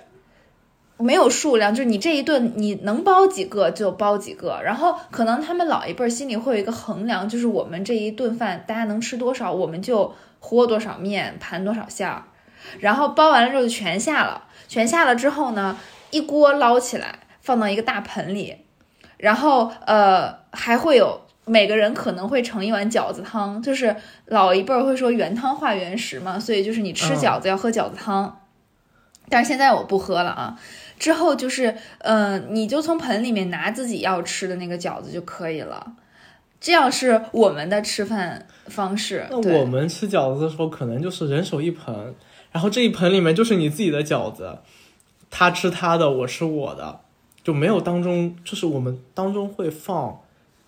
[0.99, 10.11] 没有数量，就是你这一顿你能包几个就包几个，然后可能他们老一辈儿心里会有一个衡量，就是我们这一顿饭大家能吃多少，我们就
[10.47, 12.23] 和多少面，盘多少馅儿，
[12.79, 15.77] 然后包完了之后就全下了，全下了之后呢，
[16.11, 18.57] 一锅捞起来放到一个大盆里，
[19.17, 28.41] 然后呃还会有每个人可能会盛一碗饺子汤，就是老一辈儿会说原汤化原食嘛，所以就是你吃饺子要喝饺子汤，
[29.29, 30.57] 但是现在我不喝了啊。
[30.99, 35.93] 之后就是，呃，你就从盆里面拿自己要吃的那个饺子就可以了，
[36.61, 39.27] 这样是我们的吃饭方式。
[39.31, 42.14] 那我们吃饺子的时候，可能就是人手一盆，
[42.53, 44.59] 然后这一盆里面就是你自己的饺子，
[45.31, 47.01] 他吃他的，我吃我的，
[47.45, 50.21] 就没有当中，就是我们当中会放，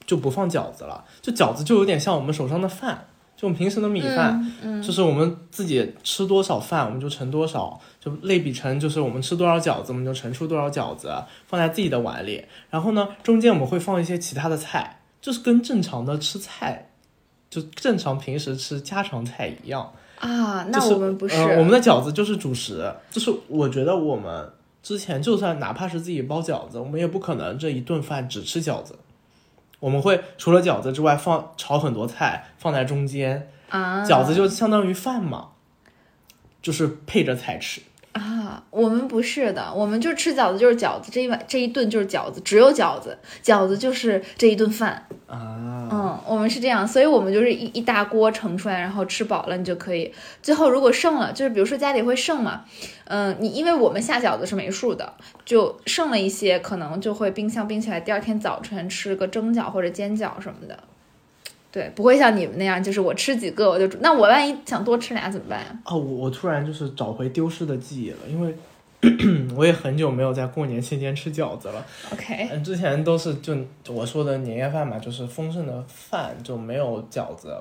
[0.07, 11.11] 就不放饺子了，就饺子就有点像我们手上的饭，就我们平时的米饭，嗯嗯就是我们自己吃多少饭，我们就盛多少，就类比成就是我们吃多少饺子，我们就盛出多少饺子，
[11.47, 12.45] 放在自己的碗里。
[12.71, 16.91] 然后呢，中间我们会放一些其他的菜，就是跟正常的吃菜，
[17.51, 19.93] 就正常平时吃家常菜一样。
[20.19, 24.51] 啊，那我们不是，呃我们的饺子就是主食，就是我觉得我们
[24.83, 28.97] 之前就算哪怕是自己包饺子，我们也不可能这一顿饭只吃饺子。
[29.81, 35.51] 我们会除了饺子之外放炒很多菜放在中间，啊，饺子就相当于饭嘛，
[36.61, 37.81] 就是配着菜吃。
[38.19, 45.07] 啊，我们不是的，我们就吃饺子就是饺子，这一碗这一顿就是饺子，只有饺子，饺子就是这一顿饭。
[45.27, 50.13] 啊，嗯，我们是这样，所以我们就是一一大锅盛出来，然后吃饱了你就可以。
[50.43, 52.65] 最后如果剩了，就是比如说家里会剩嘛，
[53.05, 55.13] 嗯，你因为我们下饺子是没数的，
[55.45, 60.79] 就剩了一些，可能就会冰箱冰起来，第二天早晨吃个蒸饺或者煎饺什么的。
[61.71, 63.99] 对，不会像你们那样，就是我吃几个我就煮。
[64.01, 65.67] 那我万一想多吃俩怎么办呀？
[65.85, 68.55] 哦，我我突然就是找回丢失的记忆了，因为
[69.55, 71.87] 我也很久没有在过年期间吃饺子了。
[72.13, 73.55] OK，嗯，之前都是就
[73.89, 77.57] 我说的年夜饭嘛，就是丰盛的饭，就没有饺子。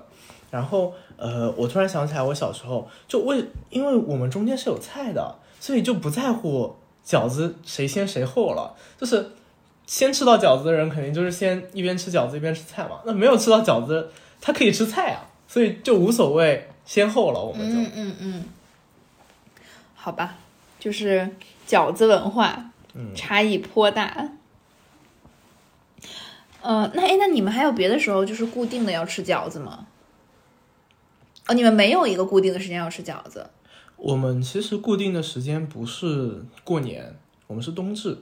[0.49, 6.74] 然后呃，我突然想起来，我小时候就为因为我们中间是有菜的，所以就不在乎
[7.05, 9.32] 饺子谁先谁后了，就是
[9.88, 12.99] 先吃到饺子的人肯定就是先一边吃饺子一边吃菜嘛。
[13.05, 17.79] 那没有吃到饺子，他可以吃菜啊，所以就无所谓先后了，我们就。
[17.79, 18.45] 嗯嗯嗯，
[19.95, 20.35] 好吧，
[20.77, 21.29] 就是
[21.67, 24.31] 饺子文化嗯差异颇大。
[26.61, 29.88] 呃，那哎，那你们还有别的时候就是固定的要吃饺子吗？
[31.47, 33.49] 哦，你们没有一个固定的时间要吃饺子。
[33.95, 37.15] 我们其实固定的时间不是过年，
[37.47, 38.17] 我们是冬至。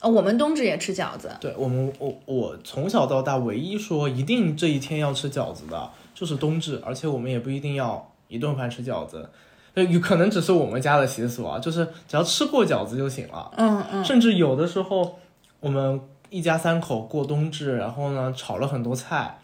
[0.00, 1.30] 哦，我们冬至也吃饺子。
[1.40, 9.28] 对我们，我我从小到大唯一说一定这一天要吃饺子的，就是冬至，而且我们也不一定要一顿饭吃饺子，
[9.74, 13.50] 呃，有可能只是我们家的习俗啊，就是只要吃过饺子就行了。
[13.56, 15.18] 嗯嗯甚至有的时候，
[15.58, 19.38] 我们一家三口过冬至，然后呢炒了很多菜，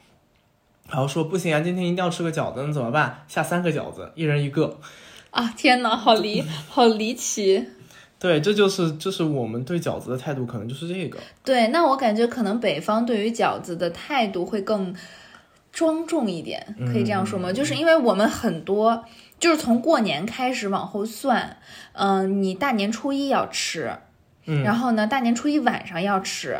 [0.88, 3.24] 然后说不行啊，今天一定要吃个饺子，那怎么办？
[3.26, 4.78] 下三个饺子，一人一个。
[5.30, 7.66] 啊，天哪，好离好离奇。
[8.24, 11.18] 对，这就是就是我们对饺子的态度，可能就是这个。
[11.44, 14.96] 对，那我感觉可能北方对于饺子的态度会更
[15.70, 17.52] 庄重一点，可以这样说吗？
[17.52, 19.04] 就是因为我们很多，
[19.38, 21.58] 就是从过年开始往后算，
[21.92, 23.92] 嗯、你大年初一要吃，
[24.46, 26.58] 嗯然后呢，大年初一晚上要吃，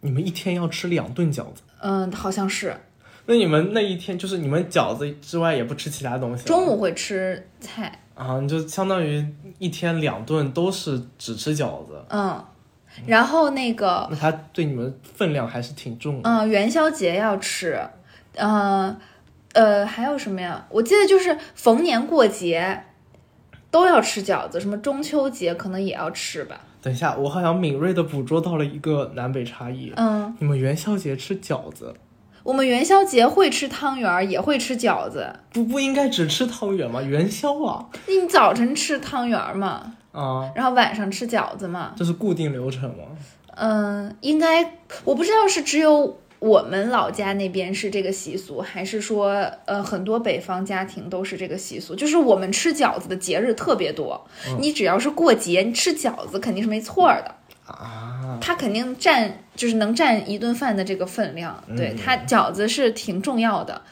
[0.00, 2.74] 你们一天要吃两顿饺子，嗯、好像是
[3.26, 6.46] 那你们那一天就是你们饺子之外也不吃其他东西？
[6.46, 9.26] 中午会吃菜，啊，你就相当于
[9.58, 12.44] 一天两顿都是只吃饺子，嗯，
[13.06, 16.30] 然后那个，那他对你们分量还是挺重的。
[16.30, 17.80] 嗯、元宵节要吃，
[18.36, 18.96] 嗯、
[19.52, 20.64] 呃，还有什么呀？
[20.70, 22.84] 我记得就是逢年过节
[23.70, 26.60] 都要吃饺子，什么中秋节可能也要吃吧。
[26.80, 29.92] 等一下，我好像敏锐的捕捉到了一个南北差异。
[29.96, 31.94] 嗯，你们元宵节吃饺子，
[32.44, 35.34] 我们元宵节会吃汤圆儿，也会吃饺子。
[35.50, 37.00] 不不应该只吃汤圆吗？
[37.00, 41.94] 元宵啊你早晨吃汤圆儿嘛，啊，然后晚上吃饺子嘛。
[41.96, 43.04] 这是固定流程吗？
[43.56, 44.74] 嗯，应该
[45.04, 49.30] 我不知道是只有我们老家那边是这个习俗，还是说
[49.64, 51.94] 呃很多北方家庭都是这个习俗。
[51.94, 54.22] 就是我们吃饺子的节日特别多，
[54.60, 57.34] 你只要是过节，你吃饺子肯定是没错儿的。
[57.66, 63.82] 啊，它肯定占就是能占一顿饭的这个分量，对它饺子是挺重要的。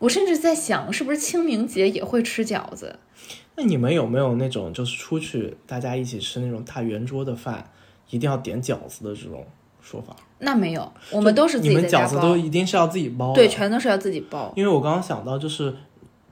[0.00, 2.98] 我甚至在想，是不是清明节也会吃饺子？
[3.54, 7.70] 那你们有没有那种就是出去大家一起吃那种大圆桌的饭，
[8.10, 9.46] 一定要点饺子的这种
[9.80, 10.14] 说法？
[10.38, 13.34] 那没有，我们都是自己你们饺子都，一定是要自己包的。
[13.36, 14.52] 对，全都是要自己包。
[14.54, 15.74] 因为我刚刚想到就是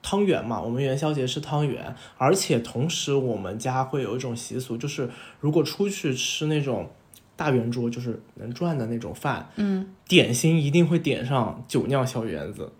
[0.05, 6.87] 汤圆嘛，我们元宵节吃汤圆，而且同时我们家会有一种习俗，就是如果出去吃那种
[7.35, 12.71] 大圆桌，就是能转的那种饭，嗯点心一定会点上酒酿小圆子。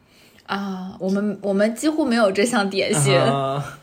[0.45, 3.79] 啊，我们我们几乎没有这项点心，啊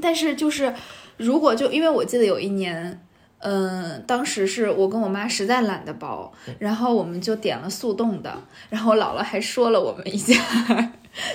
[0.00, 0.72] 但是就是
[1.16, 3.00] 如果就因为我记得有一年。
[3.44, 8.32] 嗯，当时是我跟我妈实在懒得包，然后我们就点了速冻的，
[8.70, 10.32] 然后我姥姥还说了我们一下，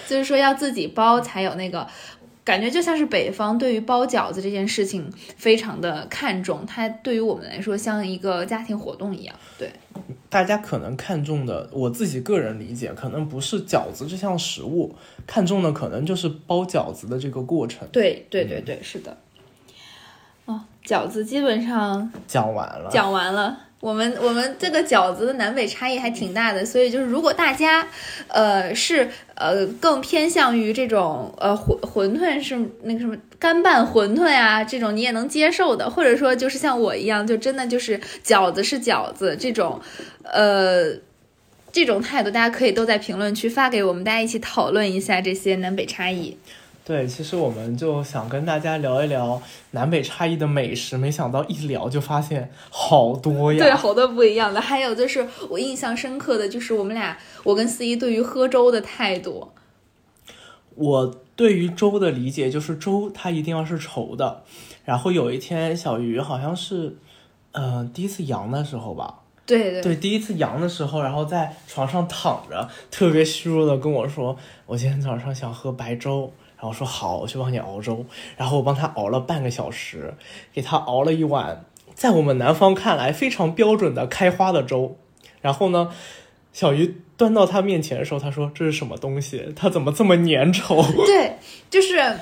[0.07, 1.87] 就是说要自己包才有那个
[2.43, 9.35] 感觉，就像是北方对于包饺子这件事情非常的看重，它对于我们来说像一个家庭活动一样。
[9.57, 9.71] 对，
[10.29, 17.87] 大家可能看重的，我自己个人理解，可能不是饺子这项食物，看重的可能就是包饺子的这个过程。
[17.91, 19.17] 对，对，对，对，是的。
[20.45, 23.66] 哦，饺子基本上讲完了，讲完了。
[23.79, 27.87] 我们我们这个饺子的南北差异还挺大的，所以就是如果大家，
[28.27, 39.79] 呃是呃更偏向于这种呃馄馄饨是那个什么干拌馄饨啊这种你也能接受的，或者说就是像我一样，就真的就是饺子是饺子这种，
[40.23, 40.95] 呃
[41.71, 46.35] 这种态度，大家可以都在评论区发给我们，大家一起讨论一下这些南北差异。
[46.87, 53.59] 对，其实我们就想跟大家聊一聊南北差异的美食，没想到一聊就发现好多呀。
[53.59, 54.61] 对，好多不一样的。
[54.61, 59.49] 还有就是我印象深刻的就是我们俩，我跟思怡对于喝粥的态度。
[60.75, 64.43] 我对于粥的理解就是粥它一定要是稠的。
[64.85, 66.95] 然后有一天小鱼好像是，
[67.51, 76.31] 呃，第一次阳的时候吧，对对对，第一次阳的时候，然后在床上躺着，特别虚弱的跟我说，我今天早上想喝白粥。
[76.57, 78.05] 然后说好，我去帮你熬粥。
[78.35, 80.13] 然后我帮他熬了半个小时，
[80.51, 81.63] 给他熬了一碗，
[81.95, 84.97] 在我们南方看来非常标准的开花的粥。
[85.41, 85.91] 然后呢，
[86.51, 89.53] 小鱼端到他面前的时候，他说这是什么东西？
[89.55, 90.83] 它怎么这么粘稠？
[91.05, 91.37] 对，
[91.69, 92.17] 就是。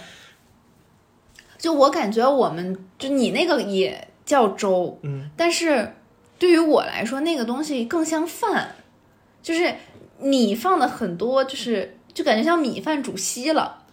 [1.58, 5.96] 就我感觉我们就你那个也叫粥，嗯，但是
[6.38, 8.76] 对于我来说，那个东西更像饭，
[9.42, 9.74] 就是
[10.20, 13.84] 你放的很多，就是就感觉像米饭煮稀了。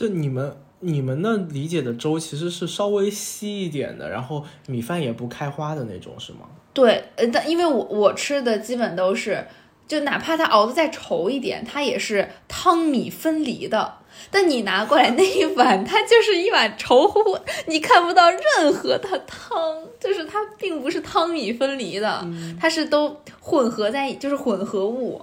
[0.00, 6.48] 就你们你们那理解的粥其实是稍微稀一点的，然后米饭也不开花的那种，是吗？
[6.72, 9.46] 对，呃，但因为我我吃的基本都是，
[9.86, 13.96] 就哪怕它熬的再稠一点，它也是汤米分离的。
[14.30, 22.26] 但你拿过来那一碗，它就是一碗稠乎乎， 你看不到任何的汤，就是它并不是汤米分离的，
[22.60, 25.20] 它是都混合在，就是混合物。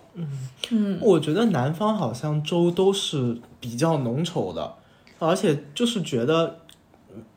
[0.70, 0.98] 嗯。
[1.02, 4.76] 我觉得南方好像粥都是比较浓稠的，
[5.20, 6.60] 而且就是觉得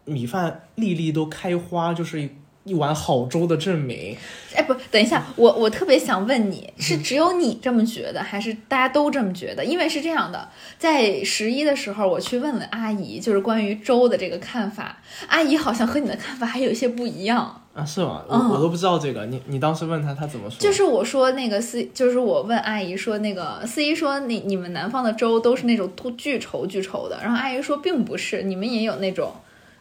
[0.04, 2.28] 米饭粒粒都开花，就是
[2.70, 4.16] 一一碗好粥的证明。
[4.54, 9.64] 哎，不，等一下，我我特别想问你，是只有你这么觉得，还是大家都这么觉得？
[9.64, 10.48] 因为是这样的，
[10.78, 14.98] 在十一的时候，我去问了阿姨，就是关于粥的这个看法，
[15.28, 17.62] 阿姨好像和你的看法还有一些不一样。
[17.72, 18.24] 啊，是吗？
[18.28, 19.26] 我、嗯我都不知道这个。
[19.26, 20.58] 你你当时问他，他怎么说？
[20.58, 29.32] 就是我说那个司，就是我问阿姨说那个司仪说你你们南方的粥都是那种都巨稠巨稠的，然后阿姨说并不是，你们也有那种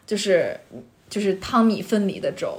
[0.06, 0.56] 就是
[1.08, 2.56] 就是汤米分离的粥，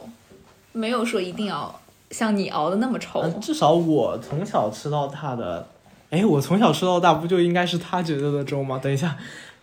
[0.71, 3.21] 没有说一定要像你熬的那么稠。
[3.21, 5.67] 嗯，至少我从小吃到大的，
[6.09, 8.79] 哎，我从小吃到大不就应该是他觉得的粥吗？
[8.81, 9.17] 等一下，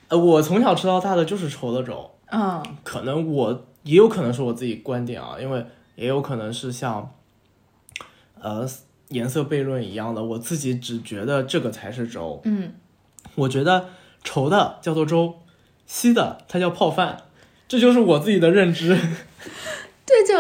[0.09, 5.65] 呃，我从小吃到大的就是稠的粥，嗯可能我也有可能是我自己观点啊，因为
[5.97, 7.13] 也有可能是像，
[8.41, 8.69] 呃，
[9.09, 12.73] 颜色悖论一样的，我自己只觉得这个才是粥，嗯。
[13.35, 13.91] 我觉得
[14.25, 15.37] 稠的叫做粥，
[15.87, 17.23] 稀的它叫泡饭，
[17.69, 18.99] 这就是我自己的认知。
[20.05, 20.35] 对，就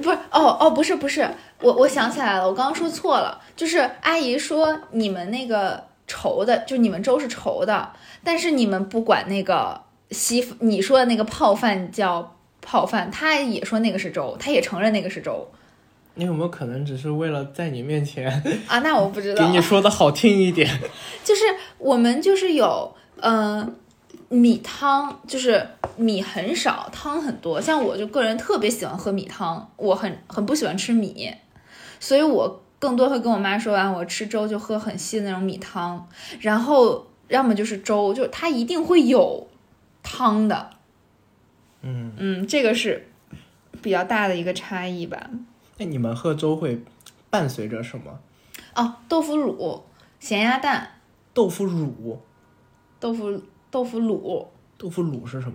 [0.00, 1.28] 不是哦哦，不是不是，
[1.60, 7.90] 我我想起来了，我刚刚说错了，就是阿姨说你们那个稠的，就你们粥是稠的，
[8.24, 15.46] 但是你们不管那个稀，你说的那个泡饭叫泡饭，他也说那个是粥，他也承认那个是粥
[16.14, 18.30] 你有没有可能只是为了在你面前
[18.68, 20.68] 啊，那我不知道 给，你说的好听一点？
[21.24, 21.42] 就是
[21.78, 23.72] 我们就是有嗯、呃
[24.32, 27.60] 米汤，就是米很少，汤很多。
[27.60, 31.30] 像我就个人特别喜欢喝米汤，我很很不喜欢吃米，
[32.00, 36.08] 所以我更多会跟我妈说完，我吃粥就喝很稀的那种米汤，
[36.40, 39.46] 然后要么就是粥，就它一定会有
[40.02, 40.70] 汤的。
[41.82, 43.08] 嗯，嗯，这个是
[43.82, 45.28] 比较大的一个差异吧。
[45.76, 46.82] 那你们喝粥会
[47.28, 48.18] 伴随着什么？
[48.74, 49.84] 哦，豆腐乳、
[50.18, 50.92] 咸鸭蛋、
[51.34, 52.22] 豆腐乳，
[52.98, 53.42] 豆腐
[53.72, 54.46] 豆腐乳，
[54.78, 55.54] 豆腐乳是什么？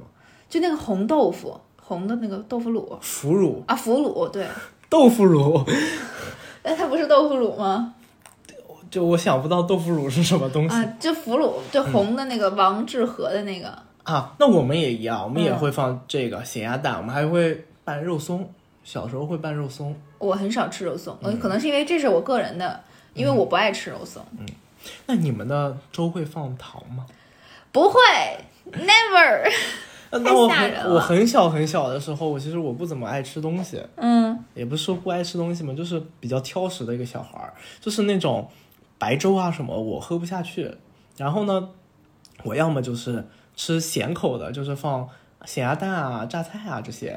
[0.50, 2.98] 就那个红豆腐，红的那个豆腐乳。
[3.00, 4.46] 腐乳，啊，腐乳对，
[4.90, 5.64] 豆腐乳，
[6.64, 7.94] 哎，它不是豆腐乳吗？
[8.90, 13.68] 就我想不到豆腐乳是什么东西啊，就腐乳，就红的那个王致和的那个。
[14.04, 14.34] 啊。
[14.40, 18.50] 那我们也一样，我们也嗯会放这个咸鸭蛋，我们还会拌肉松。
[18.84, 19.94] 小时候会拌肉松。
[20.18, 22.82] 我很少吃肉松，呃可能是因为这是我个人的，
[23.14, 24.26] 因为我不爱吃肉松。
[24.40, 24.46] 嗯
[25.06, 27.06] 那你们的粥会放糖吗？
[27.72, 28.00] 不会
[28.72, 29.52] ，never。
[30.10, 38.50] 呃那我很我很小很小的时候，我其实我不怎么爱吃东西，嗯也不是说不爱吃东西嘛，就是比较挑食的一个小孩儿，就是那种
[38.98, 40.74] 白粥啊什么我喝不下去。
[41.18, 41.70] 然后呢，
[42.44, 43.26] 我要么就是
[43.58, 45.10] 吃咸口的，就是放
[45.44, 47.12] 咸鸭蛋啊、榨菜啊这些；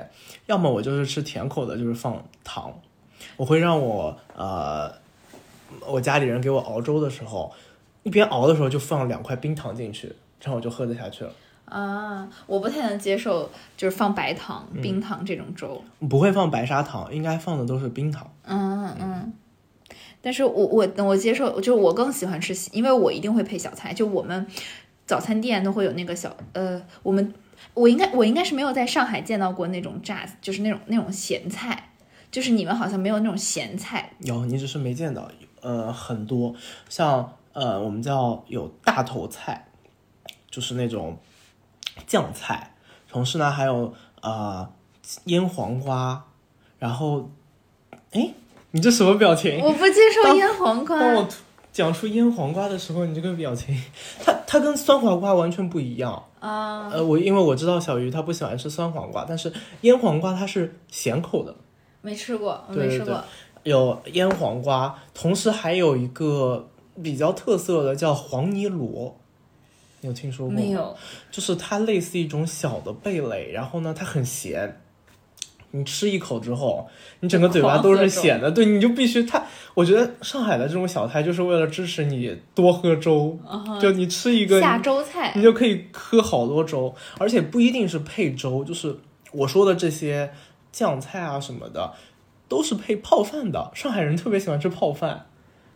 [0.46, 2.74] 要么我就是吃甜口的，就是放糖。
[3.36, 4.92] 我会让我呃，
[5.86, 7.52] 我家里人给我熬粥的时候，
[8.02, 11.32] 一边熬的时候就放两块冰糖进去，这样我就喝得下去了。
[11.66, 15.80] 啊，我不太能接受就是放白糖、冰糖这种粥。
[16.08, 18.28] 不会放白砂糖，应该放的都是冰糖。
[18.44, 19.32] 嗯嗯。
[20.20, 23.92] 但是我我我接受，就是我更喜欢吃，因为我一定会配小菜。
[23.92, 24.46] 就我们
[25.06, 27.32] 早餐店都会有那个小呃，我们
[27.74, 31.90] 我应该我应该是没有在上海见到过那种榨，就是那种那种咸菜，
[32.30, 34.12] 就是你们好像没有那种咸菜。
[34.20, 35.30] 有，你只是没见到。
[35.62, 36.54] 呃，很多
[36.88, 39.68] 像呃，我们叫有大头菜，
[40.50, 41.16] 就是那种
[42.06, 42.74] 酱菜。
[43.08, 44.68] 同时呢，还有呃
[45.24, 46.24] 腌黄瓜。
[46.78, 47.30] 然后，
[48.12, 48.32] 哎，
[48.70, 49.60] 你这什么表情？
[49.60, 50.98] 我不接受腌黄瓜。
[50.98, 51.28] 当我
[51.70, 53.78] 讲出腌黄瓜的时候，你这个表情，
[54.24, 56.24] 它它跟酸黄瓜完全不一样。
[56.40, 61.54] 啊，呃，我因为我知道小鱼他不喜欢吃酸黄瓜，但是腌黄瓜它是咸口的。
[62.00, 63.24] 没吃过，我对对对没吃过。
[63.64, 66.66] 有腌黄瓜，同时还有一个
[67.02, 69.14] 比较特色的叫黄泥螺，
[70.00, 70.60] 你有听说过吗？
[70.60, 70.96] 没有。
[71.30, 74.80] 就是它类似一种小的贝类，然后呢，它很咸，
[75.72, 76.88] 你吃一口之后，
[77.20, 79.44] 你整个嘴巴都是咸的，对，你就必须它。
[79.74, 83.38] 我觉得上海的这种小菜就是为了支持你多喝粥，
[83.80, 88.96] 就你吃一个下粥菜，你就可以喝好多粥，而且不一定是配粥，就是
[89.32, 90.32] 我说的这些
[90.72, 91.92] 酱菜啊什么的，
[92.48, 93.70] 都是配泡饭的。
[93.74, 95.26] 上海人特别喜欢吃泡饭，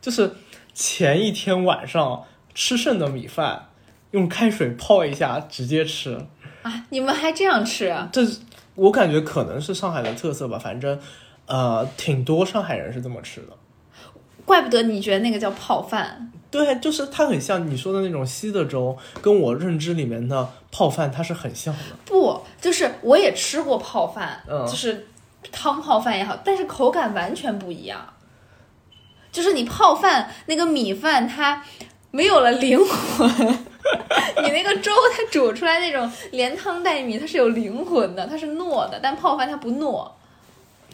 [0.00, 0.32] 就是
[0.72, 3.68] 前一天晚上吃剩的米饭，
[4.14, 6.16] 用开水泡一下直接吃。
[6.62, 8.08] 啊，你们还这样吃啊？
[8.12, 8.22] 这
[8.76, 10.96] 我感觉可能是上海的特色吧，反正
[11.46, 13.48] 呃，挺多上海人是这么吃的。
[14.44, 21.80] 怪不得你觉得那个叫泡饭，对，就是它很像你说的那种稀的粥，跟我认知里面的泡饭它是很像的。
[22.04, 25.08] 不，就是我也吃过泡饭，嗯就是
[25.50, 28.00] 汤泡饭也好，但是口感完全不一样。
[29.32, 31.64] 就是你泡饭那个米饭它
[32.12, 33.58] 没有了灵魂，
[34.42, 40.10] 你那个粥它煮出来那种连汤带米它是有灵魂的，它是糯的，但泡饭它不糯。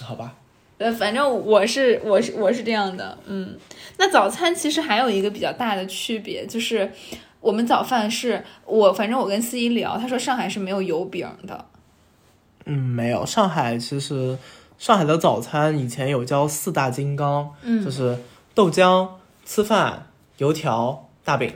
[0.02, 0.34] 好吧，
[0.78, 3.56] 呃，反正我是我是我是这样的，嗯。
[3.98, 6.90] 那早餐其实还有一个比较大的区别，就是
[7.40, 11.66] 我们早饭是我反正我跟司仪聊，他说上海是没有油饼的，
[12.64, 14.38] 嗯，没有，上海其实
[14.78, 18.18] 上海的早餐以前有叫四大金刚，嗯就是
[18.54, 19.06] 豆浆、
[19.44, 20.06] 吃饭、
[20.38, 21.52] 油条、大饼。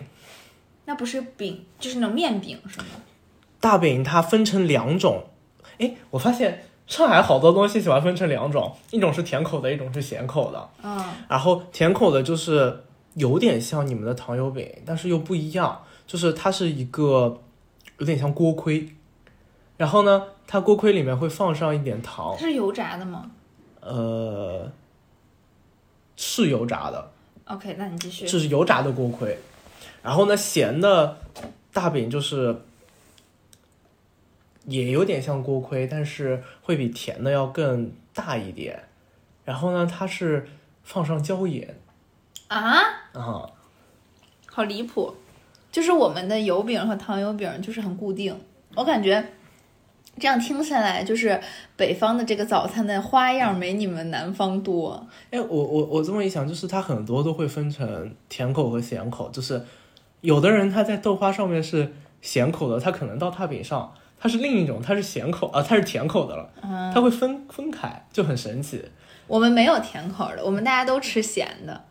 [0.86, 2.86] 那不是饼，就是那种面饼是吗？
[3.60, 5.24] 大饼它分成两种，
[5.78, 10.68] 哎，我发现上海好多东西喜欢分成两种，一种是甜口的，一种是咸口的。
[10.82, 17.40] 嗯，然后甜口的就是有点像你们的糖油饼，但是又不一样，就是它是一个
[17.98, 18.88] 有点像锅盔，
[19.78, 23.30] 然后呢，它锅盔里面会放上一点糖它，是油炸的吗
[23.80, 24.70] 呃，
[26.16, 27.10] 是油炸的
[27.46, 28.26] ，？OK，那你继续。
[28.26, 29.38] 这是油炸的锅盔。
[30.04, 31.16] 然后呢，咸的
[31.72, 32.60] 大饼就是
[34.66, 38.84] 也有点像锅盔，但是会比甜的要更大一点。
[39.46, 40.46] 然后呢，它是
[40.82, 41.76] 放上椒盐
[42.48, 42.76] 啊，
[43.14, 43.50] 啊，
[44.46, 45.14] 好离谱！
[45.72, 48.38] 就是我们的油饼和糖油饼就是很固定，
[48.74, 49.26] 我感觉
[50.18, 51.40] 这样听下来，就是
[51.76, 55.06] 北方的这个早餐的花样没你们南方多。
[55.30, 59.60] 哎，我我我这么一想，就是它很多都会分成甜口和咸口，就是
[60.24, 66.50] 有的人他在豆花上面是咸口的，他可能到大饼上它是另一种，它是咸口啊，它是甜口的了，
[66.94, 68.82] 它会分分开，就很神奇。
[69.26, 71.84] 我们没有甜口的，我们大家都吃咸的。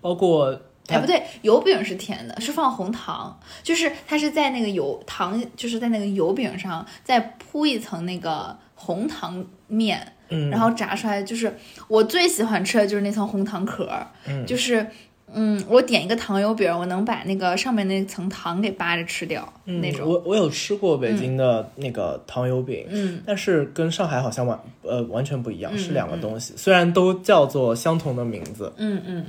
[0.00, 11.22] 包括哎，不对，油饼是甜的，是放红糖，就是它是在那个油糖，就是在那个油饼上再铺一层那个红糖面，嗯，然后炸出来。
[11.22, 11.56] 就是
[11.86, 14.84] 我最喜欢吃的就是那层红糖壳儿，嗯就是
[15.32, 20.08] 嗯，我点一个糖油饼，我能把那个上面那层糖给扒着吃掉、嗯那种。
[20.08, 26.54] 我我有吃过北京的那个糖油饼，嗯，但是跟上海好像完呃完全不一样，嗯是两个东西。
[26.56, 29.26] 虽然都叫做相同的名字，嗯嗯。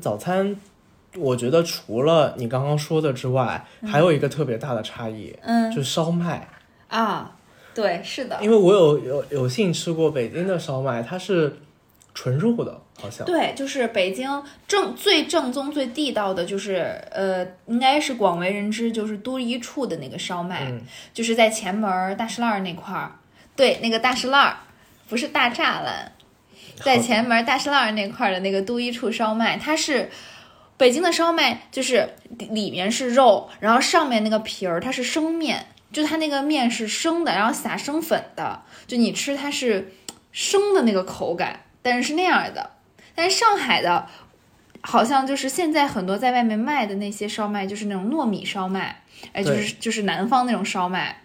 [0.00, 0.54] 早餐
[1.16, 5.70] 我觉得除了你刚刚说的之外，还有一个特别大的差异，嗯。
[5.72, 6.48] 就是烧麦。
[6.86, 7.36] 啊，
[7.74, 11.58] 对，是的，因为我有有有幸吃过北京的烧麦，它是
[12.14, 13.24] 纯肉的，好像。
[13.24, 20.80] 对，就是北京正最正宗、最地道的，就是呃，应该是广为人知，就是都一处的那个烧麦，嗯
[21.14, 23.12] 就是在前门大石烂那块儿。
[23.56, 24.56] 对，那个大石烂，
[25.08, 26.12] 不是大栅栏，
[26.76, 30.10] 在前门大石烂那块儿的那个都一处烧麦，它是
[30.76, 32.14] 北京的烧麦，就是
[32.50, 39.92] 里面是肉，然后上面那个皮儿它是生面，就它那个面是生的，然后撒生粉的，就你吃它是
[40.30, 42.70] 生的那个口感，但是是那样的。
[43.18, 44.06] 但上海的，
[44.80, 49.02] 好像就是现在很多在外面卖的那些烧麦，就是那种糯米烧麦，
[49.32, 51.24] 哎，就是就是南方那种烧麦。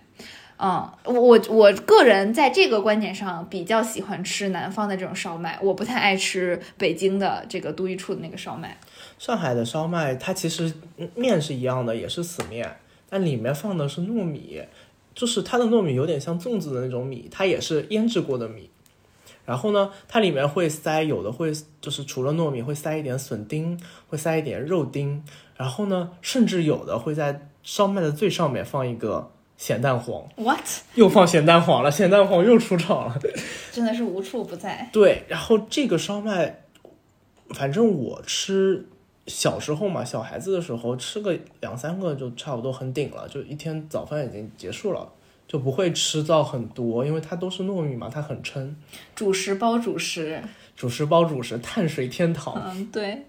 [0.58, 8.76] 嗯，我我我个人在这个观点上比较喜欢吃南方的这种烧麦，我不太爱吃北京的这个都一处的那个烧麦。
[9.20, 12.78] 上海的烧麦，它其实嗯面是一样的，也是死面，
[13.08, 14.64] 但里面放的是糯米，
[15.14, 18.72] 就是它的糯米有点像粽子的那种米，它也是腌制过的米。
[19.46, 25.24] 然后呢，它里面会塞，有的会就是除了糯米会塞一点笋丁，会塞一点肉丁，
[25.58, 30.66] 然后呢，甚至有的会在烧麦的最上面放一个咸蛋黄，What？
[30.96, 33.20] 又放咸蛋黄了，咸蛋黄又出场了。
[33.72, 34.90] 真的是无处不在。
[34.92, 36.64] 对，然后这个烧麦，
[37.50, 38.88] 反正我吃
[39.28, 45.10] 小时候嘛，小孩子的时候吃个两三个就差不多很顶了，就一天早饭已经结束了，
[45.48, 48.76] 就不会吃到很多，因为它都是糯米嘛，它很撑。
[49.16, 50.42] 主食包主食，
[50.76, 52.56] 主食包主食，碳水天堂。
[52.66, 53.26] 嗯，对，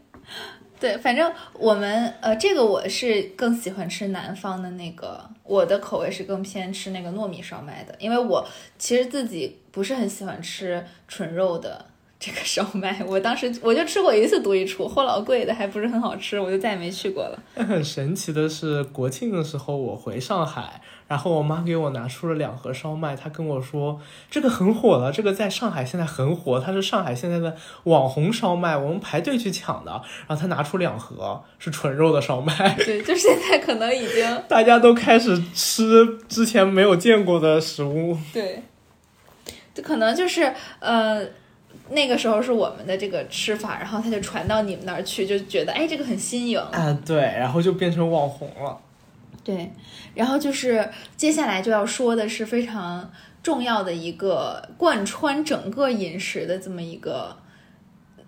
[0.81, 8.47] 对，反正我们呃，这个我是更喜欢吃南方的那个，我的口味是更偏吃那个糯米烧麦的，因为我
[8.79, 11.85] 其实自己不是很喜欢吃纯肉的
[12.19, 13.05] 这个烧麦。
[13.07, 17.39] 我当时我就吃过一次独一厨，货老贵的，还不是很好吃，我就再也没去过了。
[17.55, 24.01] 很神奇的是，国庆的时候我回上海，然后我妈给我拿出了两盒烧麦，她跟我说
[24.31, 29.91] 这个很火了，这个在上海现在很火，它是上海现在的网红烧麦，我们排队去抢的。
[30.27, 38.17] 然后她拿出两盒是纯肉的烧麦， 对，就现在可能已经大家都开始吃之前没有见过的食物。
[38.33, 38.63] 对，
[39.75, 41.25] 这可能就是呃。
[41.91, 46.59] 那个时候是我们的这个吃法，然后它就传到你们那儿去，就觉得哎，这个很新颖。
[46.59, 48.79] 啊，对，然后就变成网红了。
[49.45, 49.71] 对，
[50.15, 57.37] 然后就是接下来就要说的是非常重要的一个贯穿整个饮食的这么一个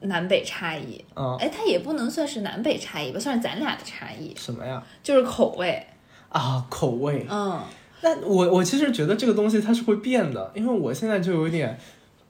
[0.00, 1.02] 南北差异。
[1.16, 4.82] 嗯，哎，它也不能算是南北差异吧，算是咱俩的差异，什么呀？
[5.02, 5.86] 就是口味。
[6.28, 7.26] 啊，口味。
[7.30, 7.62] 嗯，
[8.02, 11.78] 那我我其实觉得这个东西它是会变的，因为我现在就有点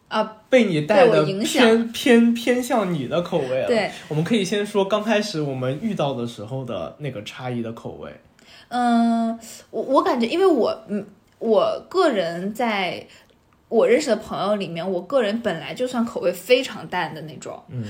[0.06, 3.66] 啊被你带的被我影响偏偏偏向你的口味了。
[3.66, 8.14] 对，我们可以先说刚开始我们遇到的时候的那个差异的口味。
[8.68, 9.38] 嗯，
[9.70, 11.06] 我我感觉，因为我嗯，
[11.38, 13.06] 我个人在
[13.68, 17.84] 我认识的朋友里面，我个人本来就算口味非常淡的那种，嗯，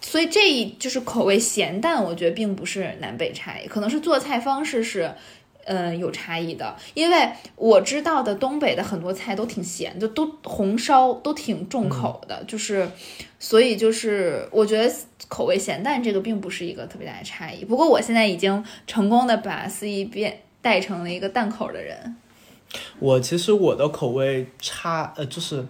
[0.00, 5.12] 所以这一就是口味咸淡，我觉得并不是南北差异，可能是做菜方式是。
[5.64, 12.88] 嗯，有差异的，因为我知道的东北的很多菜都挺咸，就都红烧都挺重口的，就是，
[13.38, 14.92] 所以就是我觉得
[15.28, 17.64] 口味咸淡这个并不是一个特别大的差异。
[17.64, 22.16] 不过我现在已经成功的把思怡变带成了一个淡口的人。
[22.98, 25.66] 我其实我的口味差，呃，就是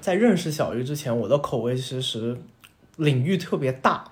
[0.00, 2.36] 在认识小鱼之前，我的口味其实
[2.96, 4.04] 领域特别大。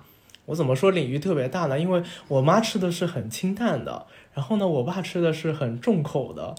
[0.47, 1.79] 我怎么说领域特别大呢？
[1.79, 6.55] 因为我妈吃的是很清淡的，然后呢，我爸吃的是很重口的。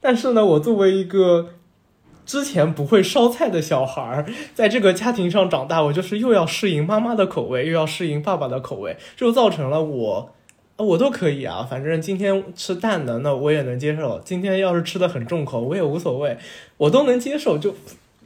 [0.00, 1.50] 但是呢，我作为一个
[2.26, 10.34] 之前不会烧菜的小孩儿，在这个家庭上长大，我就是又要适应妈妈的口味，又要适应爸爸的口味，就造成了我，
[10.76, 16.36] 呃我都可以啊，反正今天吃淡的，那我也能接受；今天要是吃的很重口，我也无所谓，
[16.76, 17.74] 我都能接受，就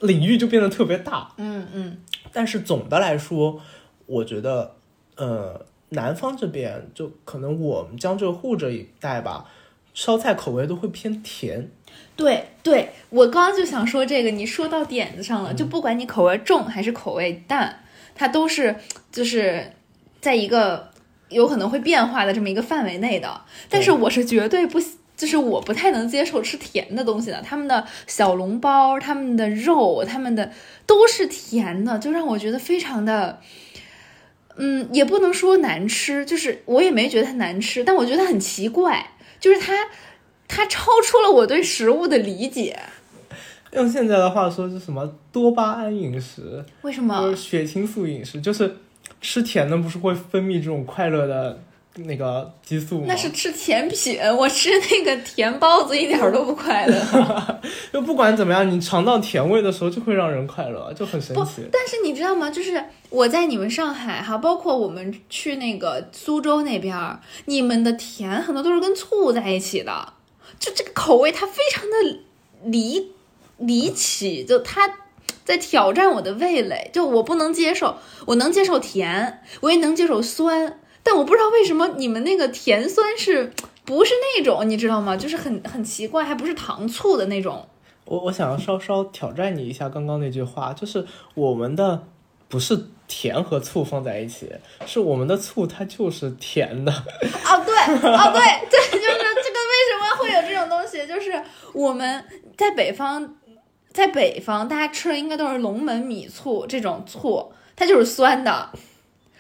[0.01, 1.33] 领域就变得特别大。
[1.37, 1.99] 嗯嗯
[2.33, 3.61] 但是总的来说，
[4.07, 4.77] 我觉得，
[5.17, 5.61] 呃，
[5.91, 9.47] 南方这边就可能我们江浙沪这一带吧，
[9.95, 11.71] 烧菜口味都会偏甜。
[12.17, 15.55] 对对，我刚刚就想说这个，你说到点子上了。
[15.55, 17.85] 就不管你口味重还是口味淡，
[18.15, 18.75] 它都是
[19.13, 19.73] 就是
[20.21, 20.91] 在一个
[21.29, 23.43] 有可能会变化的这么一个范围内的。
[23.71, 24.81] 但是我是绝对不，
[25.17, 27.41] 就是我不太能接受吃甜的东西的。
[27.43, 30.51] 他们的小笼包、他们的肉、他们的
[30.85, 33.41] 都是甜的，就让我觉得非常的。
[34.57, 39.73] 嗯，也不能说难吃，就是我也没觉得它难吃，但我觉得它很奇怪，就是它，
[40.49, 42.79] 它超出了我对食物的理解。
[43.73, 47.37] 用现在的话说是什么多巴胺饮食，为什就是么？
[47.37, 48.77] 血清素饮食，就是
[49.21, 51.61] 吃甜的不是会分泌这种快乐的
[52.05, 53.05] 那个激素吗？
[53.09, 57.61] 那是吃甜品，我吃那个甜包子一点儿都不快乐。
[57.93, 61.63] 就不管怎么样，你尝到甜味的时候就会让人快乐，就很神奇。
[61.73, 62.51] 但是你知道吗？
[62.51, 70.13] 就是我在你们上海哈，包括我们去那个苏州那边儿，你们的甜很多都是跟醋在一起的，
[70.59, 72.21] 就这个口味它非常的
[72.65, 73.13] 离
[73.59, 74.99] 离奇，就它
[75.45, 83.53] 在挑战我的味蕾，就我不能接受，我能接受甜，我也能接受酸，但我不知道为什么你们那个甜酸是
[83.85, 85.17] 不是那种，你知道吗？
[85.17, 87.65] 就是很很奇怪，还不是糖醋的那种。
[88.07, 92.03] 我我想要稍稍挑战你一下刚刚那句话，就是我们的
[92.49, 92.77] 不是
[93.07, 94.51] 甜和醋放在一起，
[94.85, 96.93] 是我们的醋它就是甜的。
[96.93, 97.75] 哦，对，
[98.11, 101.07] 哦，对，对，就是这个为什么会有这种东西？
[101.07, 101.41] 就是
[101.73, 102.25] 我们
[102.57, 103.37] 在北方，
[103.93, 108.71] 在北方大家吃的应该都是龙门米醋这种醋，它就是酸的。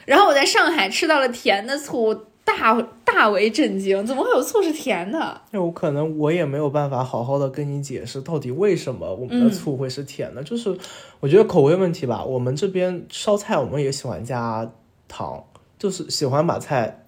[0.06, 5.40] 然后我在上海吃到了甜的醋，大大为震惊，怎么会有醋是甜的？
[5.50, 10.78] 那我可能我也没有办法好好的跟你解释到底为什么我们的醋会是甜的，就是
[11.20, 12.24] 我觉得口味问题吧。
[12.24, 14.70] 我们这边烧菜我们也喜欢加
[15.08, 15.44] 糖，
[15.78, 17.04] 就是喜欢把菜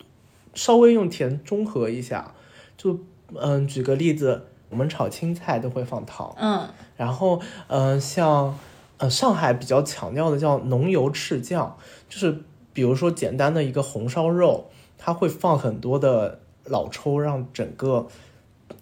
[0.54, 2.34] 稍微用甜中和一下。
[2.76, 2.98] 就
[3.34, 8.58] 嗯，举个例子，我们炒青菜都会放糖，嗯然后嗯、呃像
[8.96, 11.76] 呃上海比较强调的叫浓油赤酱，
[12.08, 12.42] 就是
[12.78, 18.06] 比如说简单的一个红烧肉，它会放很多的老抽，让整个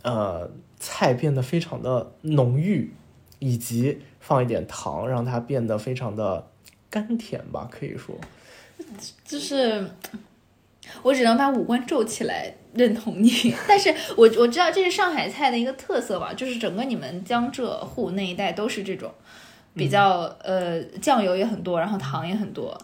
[0.03, 2.93] 呃菜变得非常的浓郁，
[3.39, 6.47] 以及放一点糖，让它变得非常的
[6.91, 8.15] 甘甜吧，可以说。
[9.25, 9.89] 就是
[11.03, 13.55] 我只能把五官皱起来认同你。
[13.67, 19.11] 但是我我知道这是上海菜的一个特色吧，就是整个你们江浙沪那一带都是这种
[19.73, 22.79] 比较、呃酱油也很多，然后糖也很多。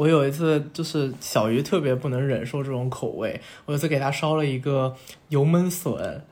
[0.00, 4.96] 我有一次就是小鱼特别不能忍受这种口味，我有一次给他烧了一个
[5.28, 6.24] 油焖笋，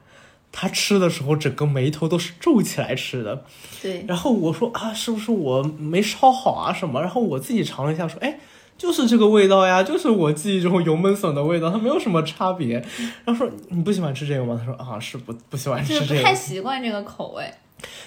[0.51, 3.45] 他吃的时候整个眉头都是皱起来吃的。
[3.83, 7.03] 对，然后我说啊，是不是我没烧好啊什么？
[7.03, 8.41] 然后我自己尝了一下，说哎，
[8.79, 12.83] 就是这个味道呀，就是我记忆中油焖笋的味道，它没有什么差别。
[13.27, 14.59] 然后说你不喜欢吃这个吗？
[14.59, 17.45] 他说啊，是不不喜欢就是吃这个，不太习惯这个口味。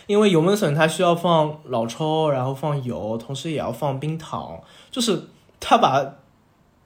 [0.07, 4.59] 因为油焖笋它需要放老抽，然后放油，同时也要放冰糖，
[4.89, 5.27] 就是
[5.61, 6.15] 它把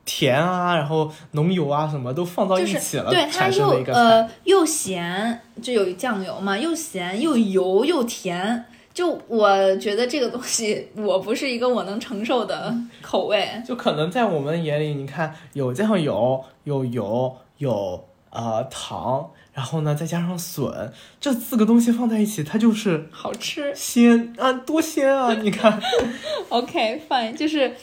[0.05, 3.93] 甜啊，然后浓油啊什么都放到一起了，对它产生的又。
[3.93, 8.65] 呃又咸，就有酱油嘛，又咸又油又甜。
[8.93, 13.45] 就我觉得这个东西，我不是一个我能承受的口味。
[13.67, 25.33] 就可能在我们眼里，你看有酱油，有油，有呃糖，然后呢再加上笋，这四个东西放在一起，它就是好吃鲜啊，多鲜啊！
[25.33, 25.77] 你看，，
[26.47, 27.75] OK fine，就是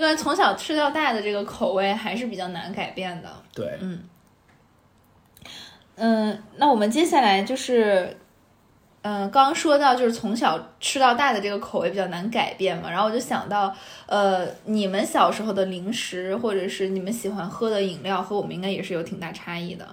[0.00, 3.28] 这个从小吃到大的这个口味还是比较难改变的。
[3.54, 3.78] 对，
[5.96, 8.16] 嗯，那我们接下来就是，
[9.02, 13.76] 嗯、刚刚说到就是从小吃到大的这个口味比较难改变嘛，然后我就想到，
[14.06, 19.86] 呃，你们小时候的零食或者是你们喜欢喝的饮料和我们应该也是有挺大差异的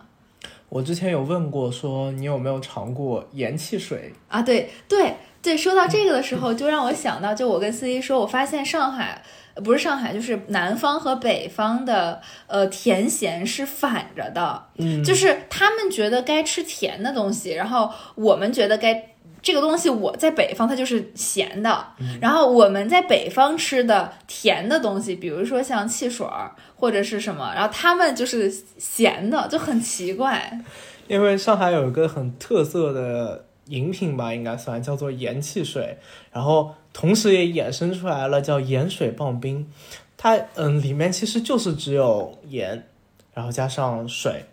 [0.70, 4.14] 我之前有问过，说你有没有尝过盐汽水？
[4.30, 4.42] 啊。
[4.42, 9.22] 对对对，说到这个的时候，就让我想到，就我跟司机说，我发现上海。
[9.58, 21.88] 呃不是上海，就是南方和北方的呃甜咸是反着的，嗯，就是他们觉得该吃甜的东西，然后我们觉得该这个东西我在北方它就是咸的，
[22.22, 30.60] 然后我们在北方吃的甜的东西，比如说像汽水儿或者是什么，然后他们就是咸的，就很奇怪。
[31.08, 35.98] 因为上海有一个很特色的饮品吧，应该算叫做盐汽水，
[36.32, 39.72] 然后同时也衍生出来了叫盐水棒冰。
[40.16, 42.88] 它嗯里面其实就是只有盐，
[43.34, 44.46] 然后加上水，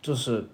[0.00, 0.48] 就是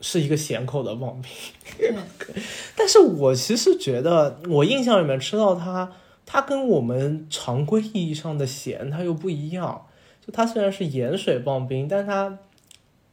[0.00, 1.94] 是一个咸口的棒冰。
[2.76, 5.92] 但是我其实觉得，我印象里面吃到它，
[6.26, 9.86] 它跟我们常规意义上的咸它又不一样。
[10.26, 12.38] 就它虽然是盐水棒冰，但它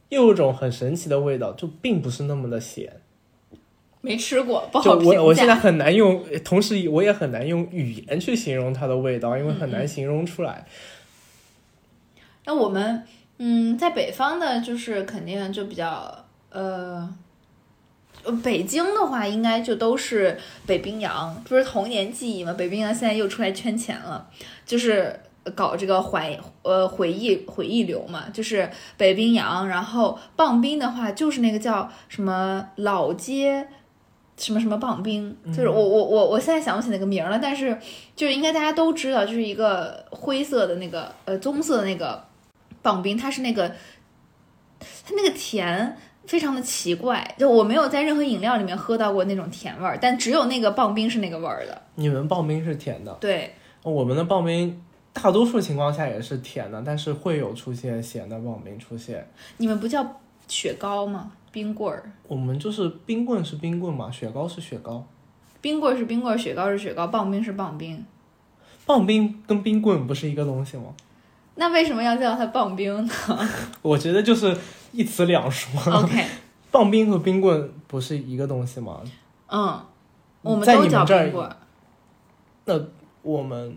[0.08, 3.01] 又有一种很神奇的味道，就并不是那么的咸。
[4.02, 5.18] 没吃过，不好评价。
[5.20, 10.66] 我我现在很难用，同时我也很难用语言去形容它的味道，因为很难形容出来。
[12.44, 13.02] 那我们
[13.38, 17.08] 嗯，在北方的，就是肯定就比较呃。
[18.24, 22.52] 呃北京的话，应该就都是北冰洋，不是童年记忆嘛？
[22.52, 24.28] 北冰洋现在又出来圈钱了，
[24.64, 25.18] 就是
[25.56, 29.66] 搞这个怀呃回忆回忆流嘛，就是北冰洋。
[29.66, 33.66] 然后棒冰的话，就是那个叫什么老街
[34.36, 37.78] 什么什么棒冰，就是我我我我现在想不起那个名儿了，但是
[38.16, 42.24] 就是应该大家都知道，就是一个灰色的那个呃棕色的那个
[42.82, 43.68] 棒冰，它是那个
[44.78, 45.96] 它那个甜。
[46.24, 51.82] 非常的奇怪，就我没有在任何饮料里面喝到过那种甜味儿，但只有那个棒冰是那个味儿的。
[51.96, 53.52] 你们棒冰是甜的，对，
[53.82, 54.80] 我们的棒冰
[55.12, 59.28] 大多数情况下也是甜的，但是会有出现咸的棒冰出现。
[59.56, 60.20] 你们不叫
[60.52, 61.32] 雪糕吗？
[61.50, 65.02] 冰棍儿，我们就是冰棍是冰棍嘛，雪糕是雪糕，
[65.62, 68.04] 冰棍儿是冰棍儿，雪糕是雪糕，棒冰是棒冰。
[68.84, 70.84] 棒冰跟冰棍不是一个东西吗？
[71.54, 73.12] 那为什么要叫它棒冰呢
[73.82, 74.54] 我觉得就是
[74.92, 75.70] 一词两说。
[75.92, 76.24] ？OK，
[76.70, 79.00] 棒冰和冰棍不是一个东西吗？
[79.48, 79.80] 嗯，
[80.42, 81.48] 我们都叫冰棍，
[82.66, 82.78] 那
[83.22, 83.76] 我们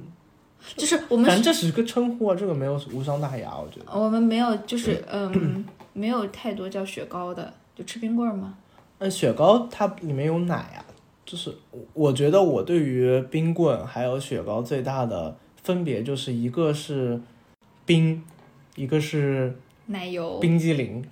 [0.78, 3.92] 就是我们反正这只是个称呼啊，这个没有无伤大雅，我觉得。
[3.94, 5.66] 我们没有，就是嗯，
[5.98, 8.54] 没有太多叫雪糕的，就吃冰棍儿吗？
[9.00, 10.84] 那雪糕它里面有奶啊，
[11.26, 11.56] 就是
[11.94, 17.20] 我觉得我对于冰棍还有雪糕最大的分别就是一个是
[17.86, 18.22] 冰，
[18.76, 21.04] 一个是奶油，冰激凌。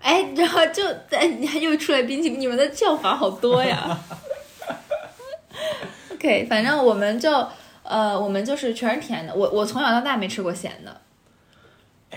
[0.00, 3.98] 哎，然后就在你还又出来冰淇淋，你们的叫法好多呀。
[6.12, 7.30] OK，反正我们就
[7.84, 9.32] 呃，我们就是全是甜的。
[9.34, 11.00] 我我从小到大没吃过咸的。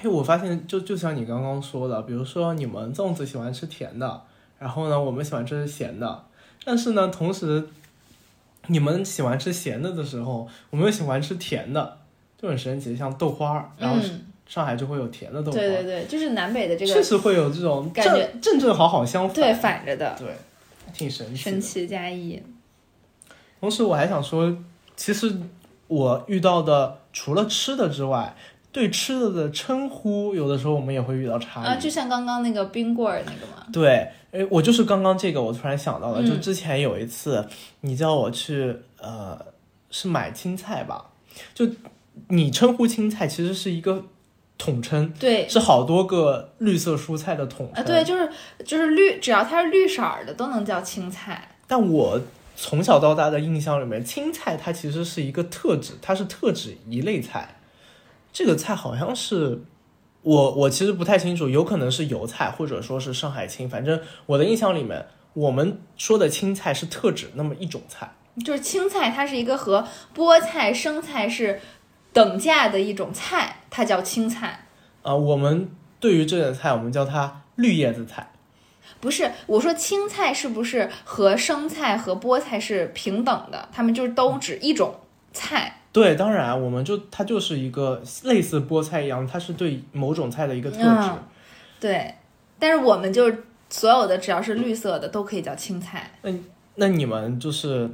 [0.01, 4.21] 哎，我发现就就像你刚刚说的，比如说你们粽子喜欢吃甜的，
[4.57, 6.23] 然后呢，我们喜欢吃咸的，
[6.63, 7.67] 但是呢，同时
[8.67, 11.97] 你们喜欢吃咸的的时候，我们又喜欢吃甜的，
[12.41, 12.95] 就很神奇。
[12.95, 20.27] 像豆花，然后嗯，上海就会有甜的豆花儿，对对对，就是南北的这个确实会有这种感觉正正正好好相反，对反着的，对，
[20.93, 21.37] 挺神奇的。
[21.37, 22.41] 神奇加一。
[23.59, 24.57] 同时，我还想说，
[24.95, 25.35] 其实
[25.87, 28.33] 我遇到的除了吃的之外，
[28.71, 31.65] 对吃的的称呼，有的时候我们也会遇到差异。
[31.65, 33.65] 啊，就像刚刚那个冰棍儿那个嘛。
[33.73, 37.47] 对，哎，我就是刚刚这个，我突然想到了，嗯就之前有一次，
[37.81, 39.37] 你叫我去，呃，
[39.89, 41.05] 是买青菜吧？
[41.55, 41.67] 就
[42.27, 44.05] 你称呼青菜其实是一个
[44.57, 47.83] 统称，对是好多个绿色蔬菜的统称。
[47.83, 48.29] 啊，对，就是
[48.63, 51.55] 就是绿，只要它是绿色的都能叫青菜。
[51.65, 52.21] 但我
[52.55, 57.55] 从小到大的印象里面，青菜它其实是一个特指，它是特指一类菜。
[58.39, 59.63] 这个菜好像是
[60.21, 63.69] 我我其实不太清楚，有可能是油菜，或者说是上海青。
[63.69, 68.09] 反正我的印象里面，我们说的青菜是特指那么一种菜。
[68.45, 69.85] 就是青菜，它是一个和
[70.15, 71.59] 菠菜、生菜是
[72.13, 74.67] 等价的一种菜，它叫青菜。
[75.01, 75.69] 啊、我们
[75.99, 78.31] 对于这种菜，我们叫它绿叶子菜。
[79.01, 83.67] 不是，我说青菜是不是和生菜和菠菜是平等的？
[83.73, 84.95] 它们就是都指一种
[85.33, 85.78] 菜。
[85.91, 90.83] 对，当然，我们就它就是一个类似菠菜一样，它是对某种菜的一个特质。
[90.85, 91.19] 嗯
[91.79, 92.13] 对，
[92.59, 93.31] 但是我们就
[93.69, 96.31] 所有的只要是绿色的都可以叫青菜，那
[96.75, 97.89] 那你们就是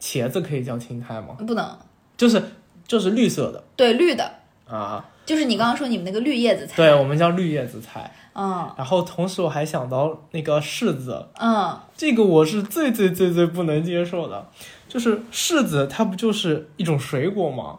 [0.00, 1.36] 茄子可以叫青菜吗？
[1.46, 1.78] 不能
[2.16, 2.42] 就是
[2.88, 4.32] 就是绿色的对绿的，
[4.66, 6.76] 啊，就是你刚刚说你们那个绿叶子菜。
[6.76, 8.10] 对，我们叫绿叶子菜。
[8.34, 14.48] 嗯然后同时我还想到那个柿子，嗯，这个我是最最最最不能接受的，
[14.92, 17.78] 就是柿子它不就是一种水果吗？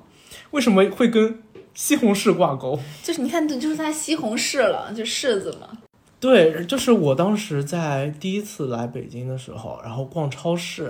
[0.49, 1.43] 为什么会跟
[1.75, 2.79] 西红柿挂钩？
[3.03, 5.77] 就是你看，就是它西红柿了，就柿子嘛。
[6.19, 10.85] 对，就是我当时在第一次来北京的时候，然后逛超市，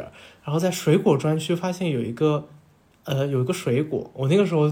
[0.46, 2.48] 然后在水果专区发现有一个，
[3.04, 4.72] 呃，有一个水果，我那个时候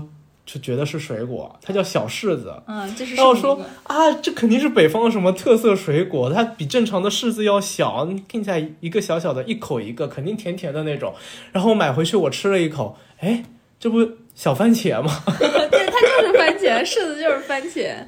[0.51, 2.53] 就觉得是水果，它叫小柿子。
[2.67, 11.13] 嗯，这是然后说啊，这肯定是北方的什么特色水果，它比正常的柿子要小，听起来一个小小的，一口一个，肯定甜甜的那种。
[11.53, 13.45] 然后我买回去，我吃了一口，哎，
[13.79, 15.11] 这不小番茄吗？
[15.39, 17.95] 对，它就是番茄，柿子就是番茄。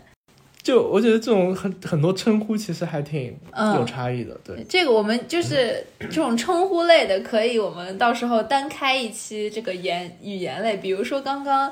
[0.63, 4.65] 就我觉得这种很很多称呼其实还挺嗯有差异的，对。
[4.69, 11.69] 这个我们就是 这种称呼类的，可以我们到时候单开一期这个言语言类，比如说刚刚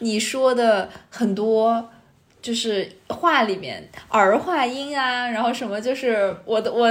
[0.00, 1.88] 你说的很多。
[2.40, 6.88] 就是话里面儿化音啊，然后什么，就是我的我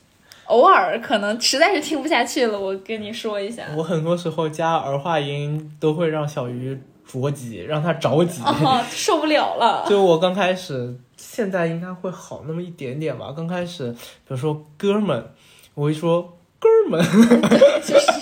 [0.46, 3.64] 偶尔可能实在是听不下去了，我跟你说一下。
[3.76, 6.76] 我很多时候加儿化音都会让小鱼
[7.06, 8.40] 着急，让他着急。
[8.42, 9.84] 哦，受不了了。
[9.86, 13.34] 就我刚开始，现在应该会好那么一点点吧。
[13.36, 13.98] 刚开始，比
[14.28, 15.30] 如说哥们，
[15.74, 17.04] 我会说哥们，
[17.84, 18.15] 就是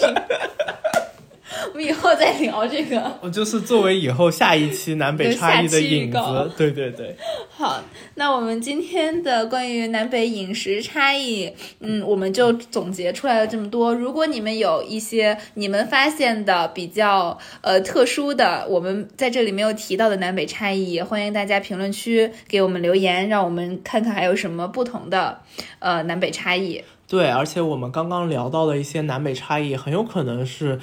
[1.75, 3.03] 我们以后再聊这个。
[3.21, 6.19] 我就是作为以后下一期南北差异的下期预引子。
[6.57, 7.17] 对对对，
[7.51, 7.83] 好，
[8.15, 13.93] 那我们今天的关于南北饮食差异，嗯，我们就总结出来了这么多。
[13.93, 25.41] 如果你们有一些你们发现的比较呃特殊的，我们在这里没有提到的南北差异，欢迎大家评论区给我们留言，让我们看看还有什么不同的
[25.81, 26.85] 呃南北差异。
[27.09, 30.79] 对，而且我们刚刚聊到的一些南北差异，很有可能是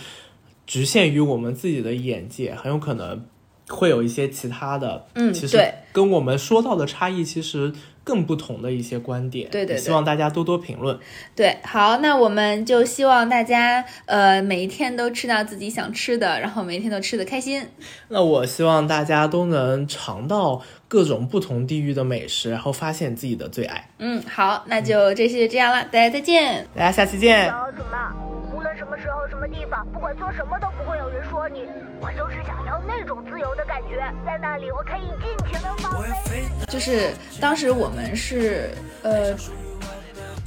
[0.72, 3.26] 局限于我们自己的眼界，很有可能
[3.68, 5.62] 会有一些其他的，嗯其实
[5.92, 7.74] 跟我们说到的差异其实
[8.06, 9.50] 更不同的一些观点。
[9.50, 10.98] 对对对希望大家多多评论。
[11.36, 17.68] 对，好，那我们就希望大家呃每一天都吃到自己想吃的，然后每一天都吃的开心。
[18.08, 20.62] 那我希望大家都能尝到
[20.92, 23.89] 各种不同地域的美食，然后发现自己的最爱。
[24.00, 26.68] 嗯，好，那就这期就这样了，大家再见。
[26.76, 27.50] 大家下期见。
[27.50, 28.14] 告诉嘛，
[28.54, 31.62] 无论什么时候、什么地方，不管做什么都不会有人说你。
[32.02, 36.04] 我就是想要那种自由的感觉，在那里我可以尽情的放。
[36.26, 38.72] 飞就是当时我们是
[39.02, 39.34] 呃，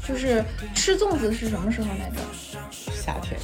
[0.06, 2.16] 就是吃粽子是什么时候来着？
[2.70, 3.40] 夏天，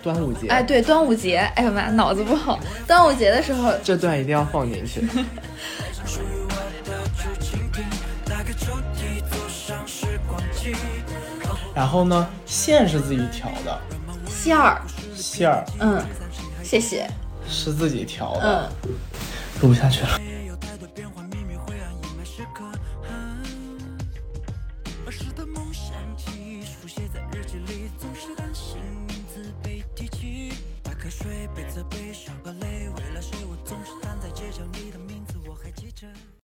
[0.00, 1.38] 端午节，哎，对，端午节。
[1.56, 2.60] 哎呀妈，脑子不好。
[2.86, 5.00] 端午节的时候，这段一定要放进去。
[6.06, 6.48] 属于我
[6.84, 7.00] 的
[8.24, 10.74] 打开抽屉，坐上时光机。
[11.74, 13.80] 然后呢，线是自己调的，
[14.28, 14.82] 馅儿，
[15.14, 16.02] 馅儿嗯，
[16.62, 17.08] 谢谢，
[17.48, 18.90] 是自己调的，嗯。
[19.62, 20.20] 录不下去了。